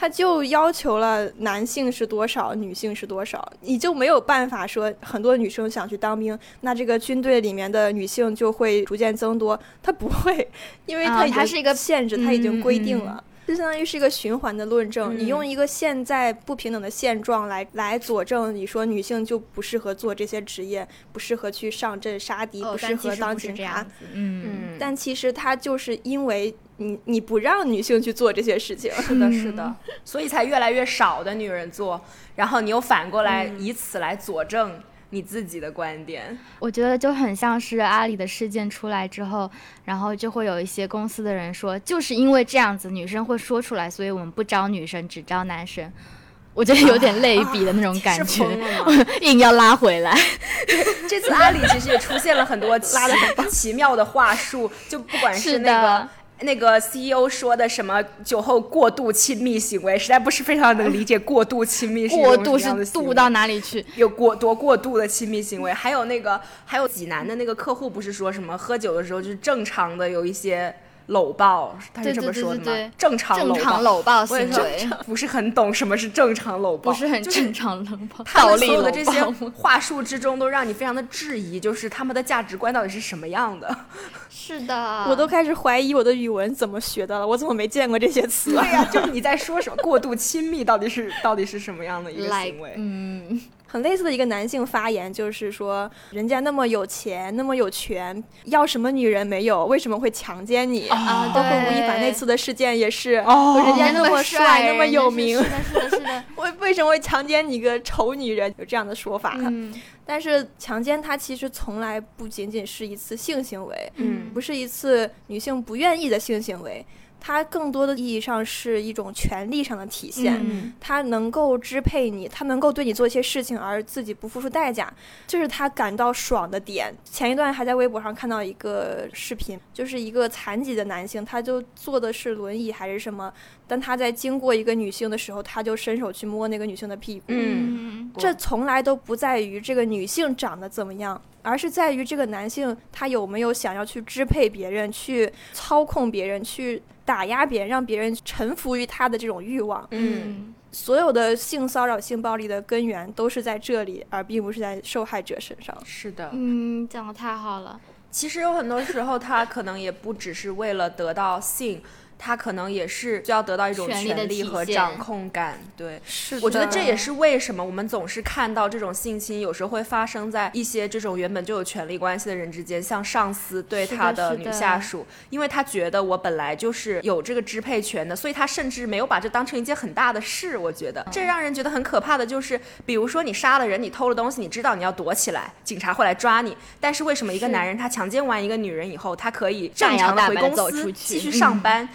[0.00, 9.58] 他就要求了男性是多少，女性是多少，你就没有办法说很多女生想去当兵，那这个军队里面的女性就会逐渐增多。
[9.82, 10.48] 他不会，
[10.86, 15.16] 因为他它是一个限制，他已经规定了，这相当于是一个循环的论证。
[15.16, 23.86] 你用一个现在不平等的现状来来佐证，你说女性就不适合做这些职业，不适合去上阵杀敌，不适合当警察。
[24.12, 26.54] 嗯，但其实它就是因为。
[26.80, 29.74] 你你不让女性去做这些事情， 是的，是的，
[30.04, 32.00] 所以才越来越少的女人做，
[32.36, 34.80] 然后你又反过来以此来佐证
[35.10, 36.36] 你自己的观点。
[36.58, 39.50] 我觉得就很像是阿里的事件出来之后，
[39.84, 45.90] 然后就会有一些公司的人说，就是因为这样子女生会说出来，所以我们不招女生，只招男生。
[46.54, 48.44] 我觉得有点类比的那种感觉，
[49.22, 50.18] 硬要拉回来。
[51.08, 56.08] 这次阿里其实也出现了很多拉的很奇妙的话术，就不管是那个。
[56.40, 63.84] 那个 CEO 说的什么酒后过度亲密行为，实在不是非常能理解过度亲密是过度是度到哪里去？
[63.96, 70.74] 有过多过度的亲密行为，还有那个还有济南的那个客户不是说什么喝酒的时候就是正常的有一些。
[71.08, 72.92] 搂抱，他是这么说的吗？
[72.96, 78.24] 正常正常搂抱行为，不是很懂什么是正常搂抱，不是很正常搂抱。
[78.24, 79.22] 他们所有的这些
[79.54, 83.76] 话术之中，都让你非常的质疑，就是他们的价值观到底是什么样的？
[84.30, 88.54] 是的，我都开始怀疑我的语文怎么学的了，我怎么没见过这些词？
[88.54, 92.74] 对呀，就是你在说什么过度亲密，到底是到底是什么样的一个行为？
[92.76, 93.40] 嗯。
[93.70, 99.66] 很类似的一个男性发言，就是说，人家那么有钱，那么有权，要什么女人没有？
[99.66, 100.88] 为什么会强奸你？
[100.88, 108.52] 啊，包括吴亦凡那次的事件也是，哦人家那么帅，那么有名，是的，是的，是的，为为什么会强奸你个丑女人？
[108.56, 109.34] 有这样的说法。
[109.36, 109.74] 嗯，
[110.06, 116.84] 但是强奸它其实从来不仅仅是一次性行为，嗯，不是一次女性不愿意的性行为。
[117.20, 124.92] 它更多的意义上是一种权利上的体现，它能够支配你，它能够对你做一些事情而自己不付出代价，
[125.26, 126.94] 这是他感到爽的点。
[127.04, 133.32] 前一段还在微博上看到一个视频，就是一个残疾的男性，他就坐的是轮椅还是什么，
[133.66, 137.24] 但他在经过一个女性的时候，他就伸手去摸那个女性的屁股。
[137.28, 141.20] 嗯，这从来都不在于这个女性长得怎么样。
[141.48, 149.88] 而是在于这个男性他有没有想要去支配别人、去操控别人、去打压别人、让别人臣服于他的这种欲望。
[149.92, 155.74] 嗯，所有的性骚扰、性暴力的根源都是在这里，而并不是在受害者身上。
[155.86, 157.80] 是的，嗯，讲的太好了。
[158.10, 161.80] 其实有很多时候，他可能也不只是为了得到性。
[162.18, 166.38] 他可能也是需要得到一种权力和掌控感，对，是。
[166.40, 180.56] 我觉得这也是为什么我们总是看到这种性侵有时候会发生在一些这种原本就有权力关系的人之间，像上司对他的女下属，因为他觉得我本来就是有这个支配权的，所以他甚至没有把这当成一件很大的事。
[180.56, 191.88] 我觉得这让人觉得很可怕的就是，比如说你杀了人，你偷了东西，你知道你要躲起来，警察会来抓你，但是为什么一个男人他强奸完一个女人以后，他可以正常的回公司继续上班？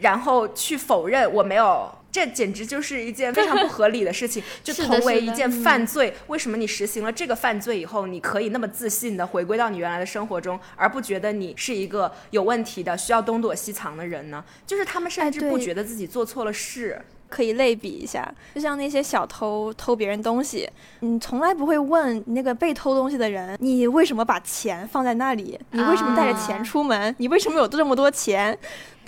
[0.00, 4.42] 然后去否认我没有，这简直就是一件非常 不合理的事情。
[4.64, 14.44] 就同为一件犯罪，为什么你实行了这个犯罪以后，你可以那么自信的回归到你原来的生活中，而不觉得你是一个有问题的、需要东躲西藏的人呢？
[14.66, 17.00] 就是他们甚至不觉得自己做错了事。
[17.28, 25.56] 可以类比一下，就像那些小偷偷别人东西，你从来不会问那个被偷东西的人，你为什么把钱放在那里？
[25.70, 27.14] 你为什么带着钱出门？
[27.18, 28.58] 你为什么有这么多钱？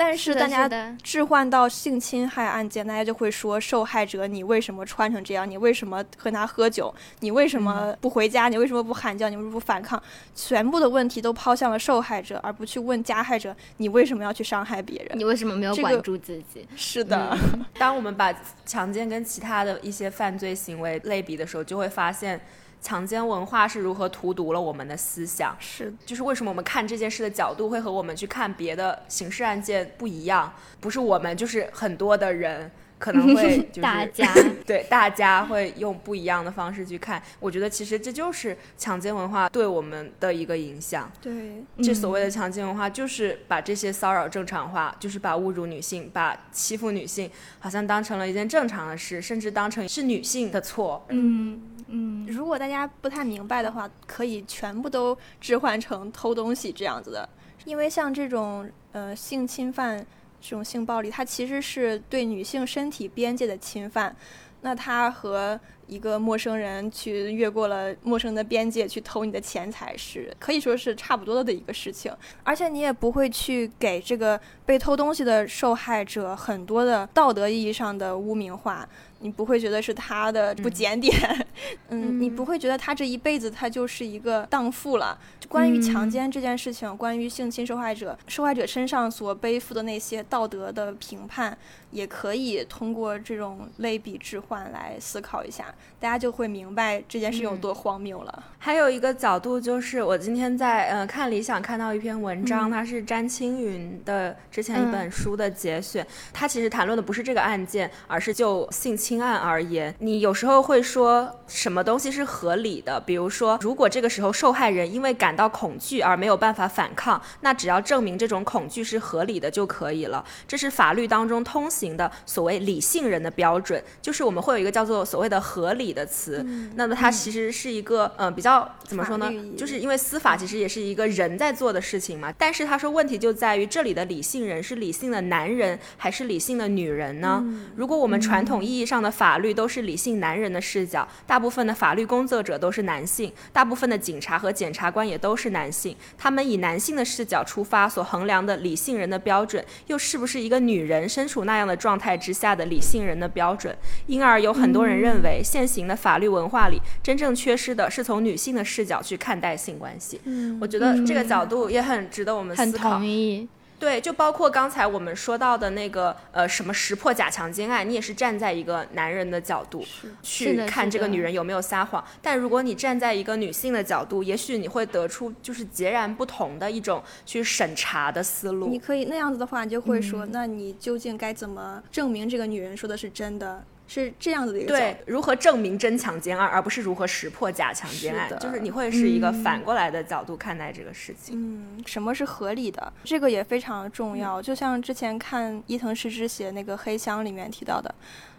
[0.03, 0.68] 但是大家
[1.00, 5.48] 置换到性侵害案件，大家就会说受害者，你为什么穿成这样？
[5.48, 6.92] 你为什么和他喝酒？
[7.20, 8.48] 你为什么不回家？
[8.48, 9.28] 你为什么不喊叫？
[9.28, 10.03] 你为什么不反抗？
[10.34, 15.16] 全部的问题都抛向了受害者，而不去问加害者，你为什么要去伤害别人？
[15.16, 16.66] 你为什么没有管住自己？
[16.74, 17.38] 是的，
[17.78, 18.34] 当我们把
[18.66, 22.40] 强奸跟其他的一些犯罪行为类比的时候，就会发现。
[22.82, 25.56] 强奸文化是如何荼毒了我们的思想？
[25.60, 30.52] 是，就是为什么我们看这件事的角度会和我们去看别的刑事案件不一样？
[30.80, 32.68] 不是我们，就是很多的人
[32.98, 34.34] 可能会， 就是大家
[34.66, 37.22] 对大家会用不一样的方式去看。
[37.38, 41.08] 我觉得其实这就是强奸文化对我们的一个影响。
[41.20, 47.30] 对，这所谓的强奸文化就是把这些骚扰正常化，就是把侮辱女性、把欺负女性，
[47.60, 51.06] 好像当成了一件正常的事，甚至当成是女性的错。
[51.10, 51.60] 嗯。
[51.95, 57.28] 嗯，如果大家不太明白的话，可以全部都置换成偷东西这样子的，
[57.66, 59.99] 因为像这种呃性侵犯、
[60.40, 64.16] 这种性暴力，它其实是对女性身体边界的侵犯。
[64.64, 72.16] 那他和一个陌生人去越过了陌生的边界去偷你的钱财，是可以说是差不多的一个事情。
[72.45, 78.88] 而且你也不会去给这个被偷东西的受害者很多的道德意义上的污名化。
[79.22, 81.46] 你不会觉得是他的不检点，
[81.88, 85.18] 嗯，你不会觉得他这一辈子他就是一个荡妇了。
[85.48, 91.56] 关于强奸这件事情，关于性侵受害者，受害者身上所背负的那些道德的评判。
[91.93, 95.66] 也可以通过这种类比置换来思考一下，
[96.01, 98.43] 大家就会明白这件事有多荒谬了。
[98.59, 121.68] 还有一个角度就是，我今天在呃看理想看到一篇文章，它是詹青云的之前一本书的节选，它其实谈论的不是这个案件，而是就性侵案而言，你有时候会说什么东西是合理的，比如说，如果这个时候受害人因为感到恐惧而没有办法反抗，那只要证明这种恐惧是合理的就可以了，这是法律当中通。
[121.82, 126.46] 型的所谓理性人的标准，就是我们会有一个叫做所谓的合理的词。
[126.76, 129.28] 那么它其实是一个呃比较怎么说呢？
[129.56, 132.32] 就是因为司法其实也是一个人在做的事情嘛。
[132.38, 137.44] 但是他说问题就在于这里的理性人是理性的男人还是理性的女人呢？
[137.74, 151.71] 如果我们传统意义上的法律都是理性男人的视角，大部分的法律工作者都是男性，大部分的警察和检察官也都是男性，他们以男性的视角出发所衡量的理性人的标准，又是不是一个女人身处那样的？
[151.76, 160.20] 状态之下的理性人的标准，因而有很多人认为，现行的法律文化里真正缺失的是从女性的视角去看待性关系。
[160.24, 162.90] 嗯，我觉得这个角度也很值得我们思考。
[162.90, 163.48] 很同意。
[163.82, 169.84] 对，就包括刚才我们说到的那个呃什么识破假强奸案，你也是站在一个男人的角度
[170.22, 172.04] 去看这个女人有没有撒谎。
[172.22, 178.68] 但如果你站在一个女性的角度，也许你会得出就是截然不同的一种去审查的思路。
[178.68, 183.64] 你可以那样子的话，你就会说，那你究竟该怎么证明这个女人说的是真的？
[183.93, 191.34] 是这样子的一个对，如何证明真强奸案，而不是如何识破假强奸案，就是你会是一个反过来的角度看待这个事情。
[191.36, 192.90] 嗯，什么是合理的？
[193.05, 194.40] 这个也非常重要。
[194.40, 197.95] 就像之前看伊藤诗织写那个《黑箱》里面提到的。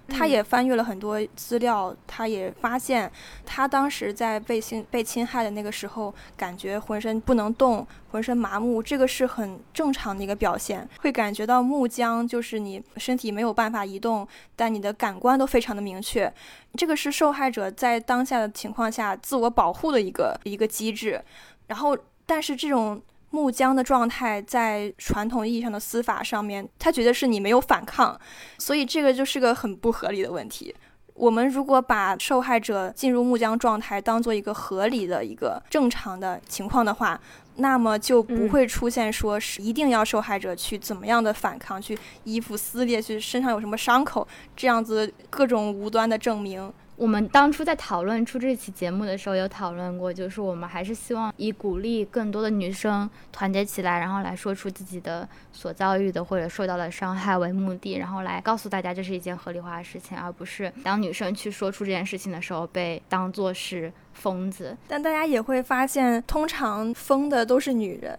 [0.10, 3.10] 他也翻阅了很多资料，他也发现，
[3.46, 10.88] 他当时在被侵被侵害的那个时候，感觉浑身不能动，浑身麻木，这个是很正常的一个表现。
[11.00, 16.32] 会感觉到木僵，就是你身体没有办法移动，但你的感官都非常的明确。
[16.76, 21.24] 这个是受害者在当下的情况下自我保护的一个一个机制。
[21.68, 23.02] 然后，但是这种。
[23.34, 28.16] 木僵的状态，在传统意义上的司法上面，他觉得是你没有反抗，
[28.60, 30.74] 所以这个就是个很不合理的问题。
[31.16, 37.20] 我们如果把受害者进入木僵状态当做一个合理的一个正常的情况的话，
[37.56, 46.72] 那么就不会出现说是一定要受害者去怎么样的反抗，去衣服撕裂，去身上有什么伤口，这样子各种无端的证明。
[46.96, 64.78] 我们当初在讨论出这期节目的时候，有讨论过，就是我们还是希望以鼓励更多的女生团结起来，然后来说出自己的所遭遇的或者受到的伤害为目的，然后来告诉大家这是一件合理化的事情，而不是当女生去说出这件事情的时候被当做是疯子。
[64.88, 68.18] 但大家也会发现，通常疯的都是女人，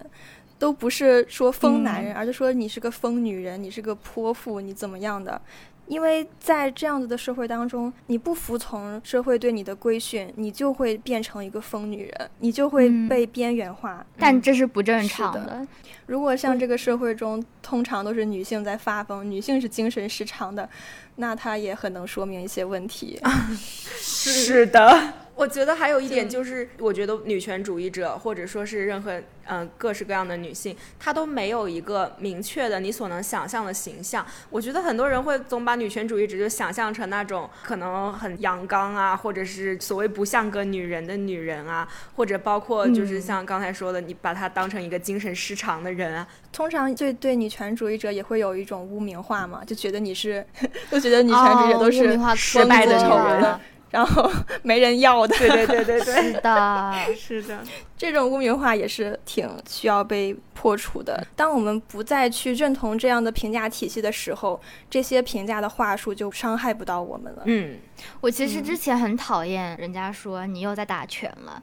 [0.58, 5.40] 都不是说疯男人，而是说你是个疯女人，你是个泼妇，你怎么样的。
[5.86, 14.04] 因为在这样子的社会当中，你不服从社会对你的规训，你就会变成一个疯女人，你就会被边缘化。
[14.18, 15.66] 但这是不正常的。
[16.06, 20.68] 如果像这个社会中通常都是女性在发疯，女性是精神失常的，
[21.16, 23.18] 那它也很能说明一些问题。
[23.56, 25.14] 是的。
[25.36, 34.24] 我觉得还有一点就是，我觉得女权主义者或者说是任何嗯各式各样的女性，她都没有一个明确的你所能想象的形象。
[34.48, 46.26] 我觉得很多人会总把女权主义者就想象成那种可能很阳刚啊，或者是所谓不像个女人的女人啊，或者包括就是像刚才说的，你把她当成一个精神失常的人啊。
[46.52, 50.46] 通常对对女权主义者也会有一种污名化嘛，就觉得你是
[50.88, 53.60] 都觉得女权主义者都是失败的丑人。
[53.94, 54.28] 然后
[54.64, 57.60] 没人要的，对对对对对，是的， 是的，
[57.96, 61.24] 这种污名化也是挺需要被破除的。
[61.36, 67.42] 当我们不再去认同这样的评价体系的时候，这些评价的话术就伤害不到我们了。
[67.44, 67.76] 嗯，
[68.20, 71.62] 我其实之前很讨厌人家说你又在打拳了。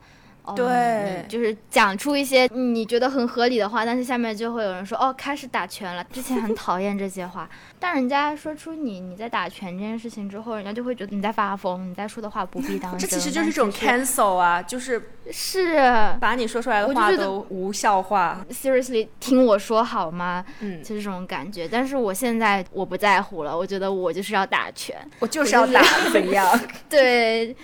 [0.56, 6.04] 对，就是讲出一些你觉得很合理的话，但是下面就会有人说哦，开始打拳了。
[6.06, 13.08] 之前很讨厌这些话， 但人家说出你你在打拳这件事情之后，人家就会觉得你在发疯，你在说的话不必当真。
[13.08, 15.78] 这其实就是一种 cancel 啊，就是是
[16.20, 18.46] 把你说出来的话都无效化。
[18.50, 20.44] Seriously，听我说好吗？
[20.60, 21.68] 嗯，就是这种感觉。
[21.68, 25.82] 但是我现在我不在乎了，我觉得我就是要打拳，我就是要打，
[26.12, 26.60] 怎样？
[26.90, 27.56] 对，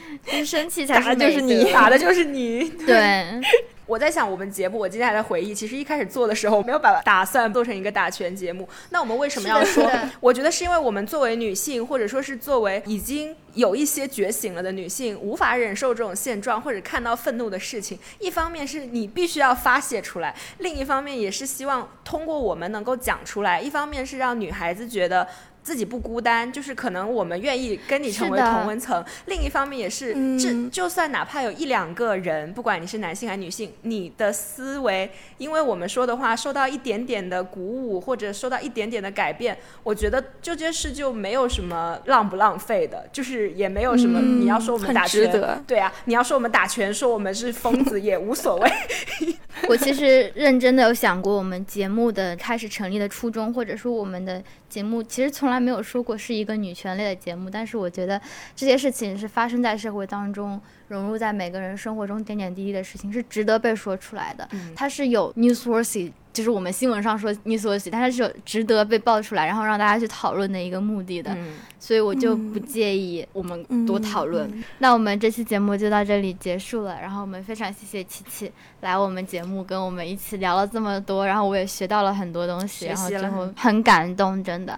[0.45, 2.66] 生气才是就是你打的就是你。
[2.69, 3.41] 对，
[3.85, 8.67] 我在想我们节目，我今天还在回忆，其实一开始做的时候没有把打算做成一个打拳节目。
[8.89, 9.89] 那我们为什么要说？
[10.19, 17.97] 我觉得是因为我们作为女性，或者说是作为已经有一些觉醒了的女性，无法忍受这种现状，或者看到愤怒的事情。
[18.19, 23.61] 一方面是你必须要发泄出来，另一方面也是希望通过我们能够讲出来。
[23.61, 25.27] 一方面是让女孩子觉得。
[25.67, 29.03] 自己不孤单，就是可能我们愿意跟你成为同温层。
[29.25, 45.29] 另一方面也是，这就算哪怕有一两个人，不管你是男性还是女性，你的思维，因为我们说的话受到一点点的鼓舞，或者受到一点点的改变，我觉得这件事就没有什么浪不浪费的，就是也没有什么你要说我们打拳，
[45.67, 48.71] 对啊，你要说我们打拳，说我们是疯子也无所谓。
[49.67, 54.41] 我其实认真的有想过，我们节目的开始成立的初衷，或者说我们的。
[54.69, 58.21] 节目其实从来没有说过是一个女权类的节目，但是我觉得
[58.55, 64.47] 这些事情是发生在社会当中，融入在每个人生活中点点滴滴的事情，是值得被说出来的。
[64.75, 71.35] 它是有 newsworthy，就是我们新闻上说 newsworthy，但它是有值得被爆出来，然后让大家去讨论的一个目的的。
[71.79, 74.51] 所以我就不介意我们多讨论。
[74.79, 78.51] 那我们这期节目就到这里结束了，然后我们非常谢谢琪琪
[78.81, 84.77] 来我们节目跟我们一起聊了这么多，然后我也学到了很多东西，然后最后很感动，真的。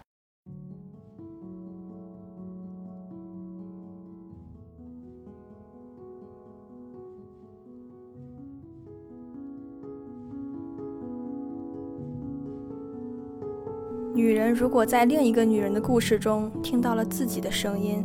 [14.20, 18.04] 女人如果在另一个女人的故事中听到了自己的声音，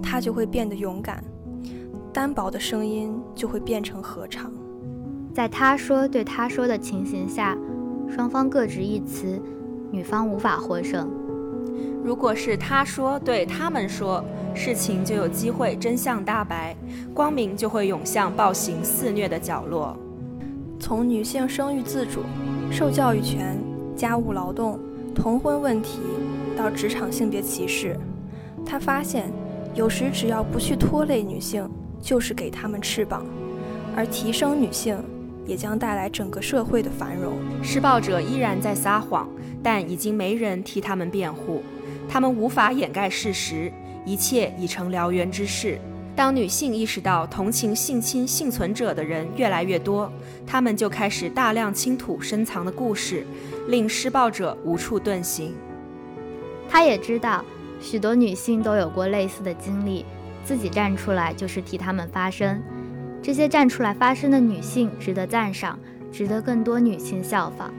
[0.00, 1.24] 她就会变得勇敢，
[2.12, 4.52] 单薄的声音就会变成合唱。
[5.34, 7.58] 在他说对他说的情形下，
[8.08, 9.42] 双方各执一词，
[9.90, 11.10] 女方无法获胜。
[12.04, 14.24] 如果是他说对他们说，
[14.54, 16.76] 事情就有机会真相大白，
[17.12, 19.96] 光明就会涌向暴行肆虐的角落。
[20.78, 22.20] 从女性生育自主、
[22.70, 23.58] 受教育权、
[23.96, 24.78] 家务劳动。
[25.20, 26.00] 同婚问题
[26.56, 27.94] 到职场性别歧视，
[28.64, 29.30] 他发现
[29.74, 31.68] 有时只要不去拖累女性，
[32.00, 33.26] 就是给他们翅膀，
[33.94, 34.98] 而提升女性
[35.44, 37.34] 也将带来整个社会的繁荣。
[37.62, 39.28] 施暴者依然在撒谎，
[39.62, 41.62] 但已经没人替他们辩护，
[42.08, 43.70] 他们无法掩盖事实，
[44.06, 45.78] 一切已成燎原之势。
[46.16, 50.12] 当女性意识到同情性侵幸存者的人越来越多，
[50.46, 53.24] 她们就开始大量倾吐深藏的故事。
[53.68, 55.54] 令施暴者无处遁形。
[56.68, 57.44] 她也知道，
[57.80, 60.04] 许多女性都有过类似的经历，
[60.42, 62.60] 自己站出来就是替她们发声。
[63.22, 65.78] 这些站出来发声的女性值得赞赏，
[66.10, 67.72] 值得更多女性效仿。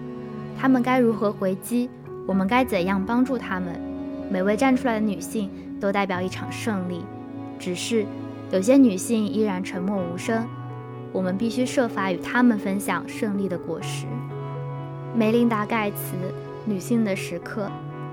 [0.58, 1.90] 她们该如何回击？
[2.26, 3.80] 我们该怎样帮助她们？
[4.30, 7.04] 每位站出来的女性都代表一场胜利。
[7.60, 8.06] 只是，
[8.52, 10.48] 有些女性依然沉默无声。
[11.14, 14.06] 我们必须设法与她们分享胜利的果实。
[15.16, 15.98] 梅琳达·盖茨，
[16.66, 17.70] 《女性的时刻》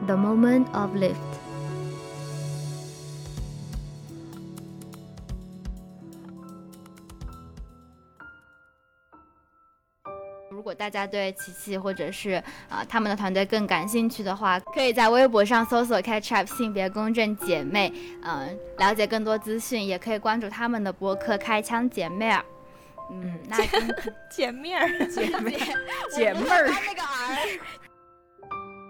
[0.07, 1.48] ，The Moment of Lift。
[10.59, 12.33] 如果大家对琪琪或者是
[12.69, 17.93] 啊他们的团队更感兴趣的话，可以在微博上搜索 “Catch Up 性别公正姐妹”，
[18.27, 22.45] 嗯，了解更多资讯，也可以关注他们的博客“开枪姐妹儿”。
[23.13, 23.65] 嗯，那
[24.29, 25.57] 姐妹儿，姐妹，
[26.11, 27.88] 姐妹儿，那个儿。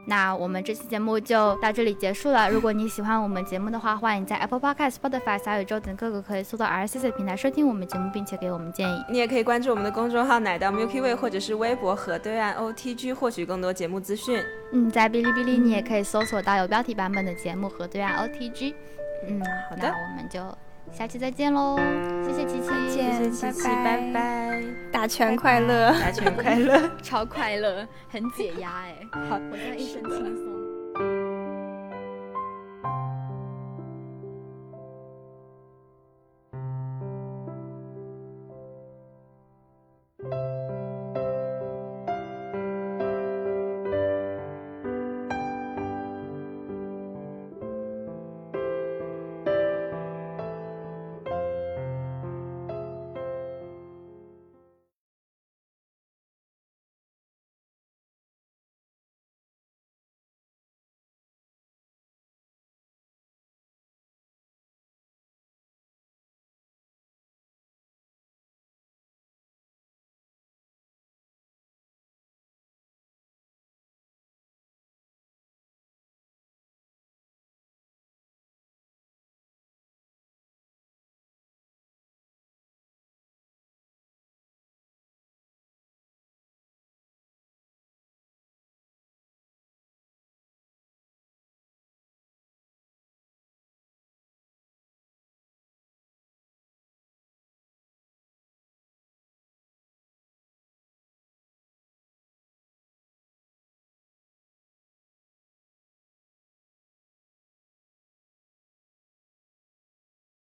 [0.09, 2.51] 那我们这期节目就到这里结束了。
[2.51, 9.05] 如果你喜欢我们节目的话，欢迎在 Apple Podcast、Spotify、小宇宙等各个可以搜到 RCC 平台收听我们节目，并且给我们建议。
[9.11, 14.43] 你也可以关注我们的公众号“奶到 Milky Way”，或者是微博和对岸 OTG，获取更多节目资讯。
[14.73, 18.75] 嗯，在哔哩哔哩你也可以搜索到有标题版本的节目和对岸 OTG。
[19.29, 20.41] 嗯，好的，我们就。
[20.93, 21.79] 下期再见喽！
[22.25, 24.63] 谢谢琪琪，谢谢琪琪，拜拜！
[24.93, 28.97] 打拳快乐， 打拳快乐，超快乐，很解压哎！
[29.29, 30.68] 好，我现在一身轻松。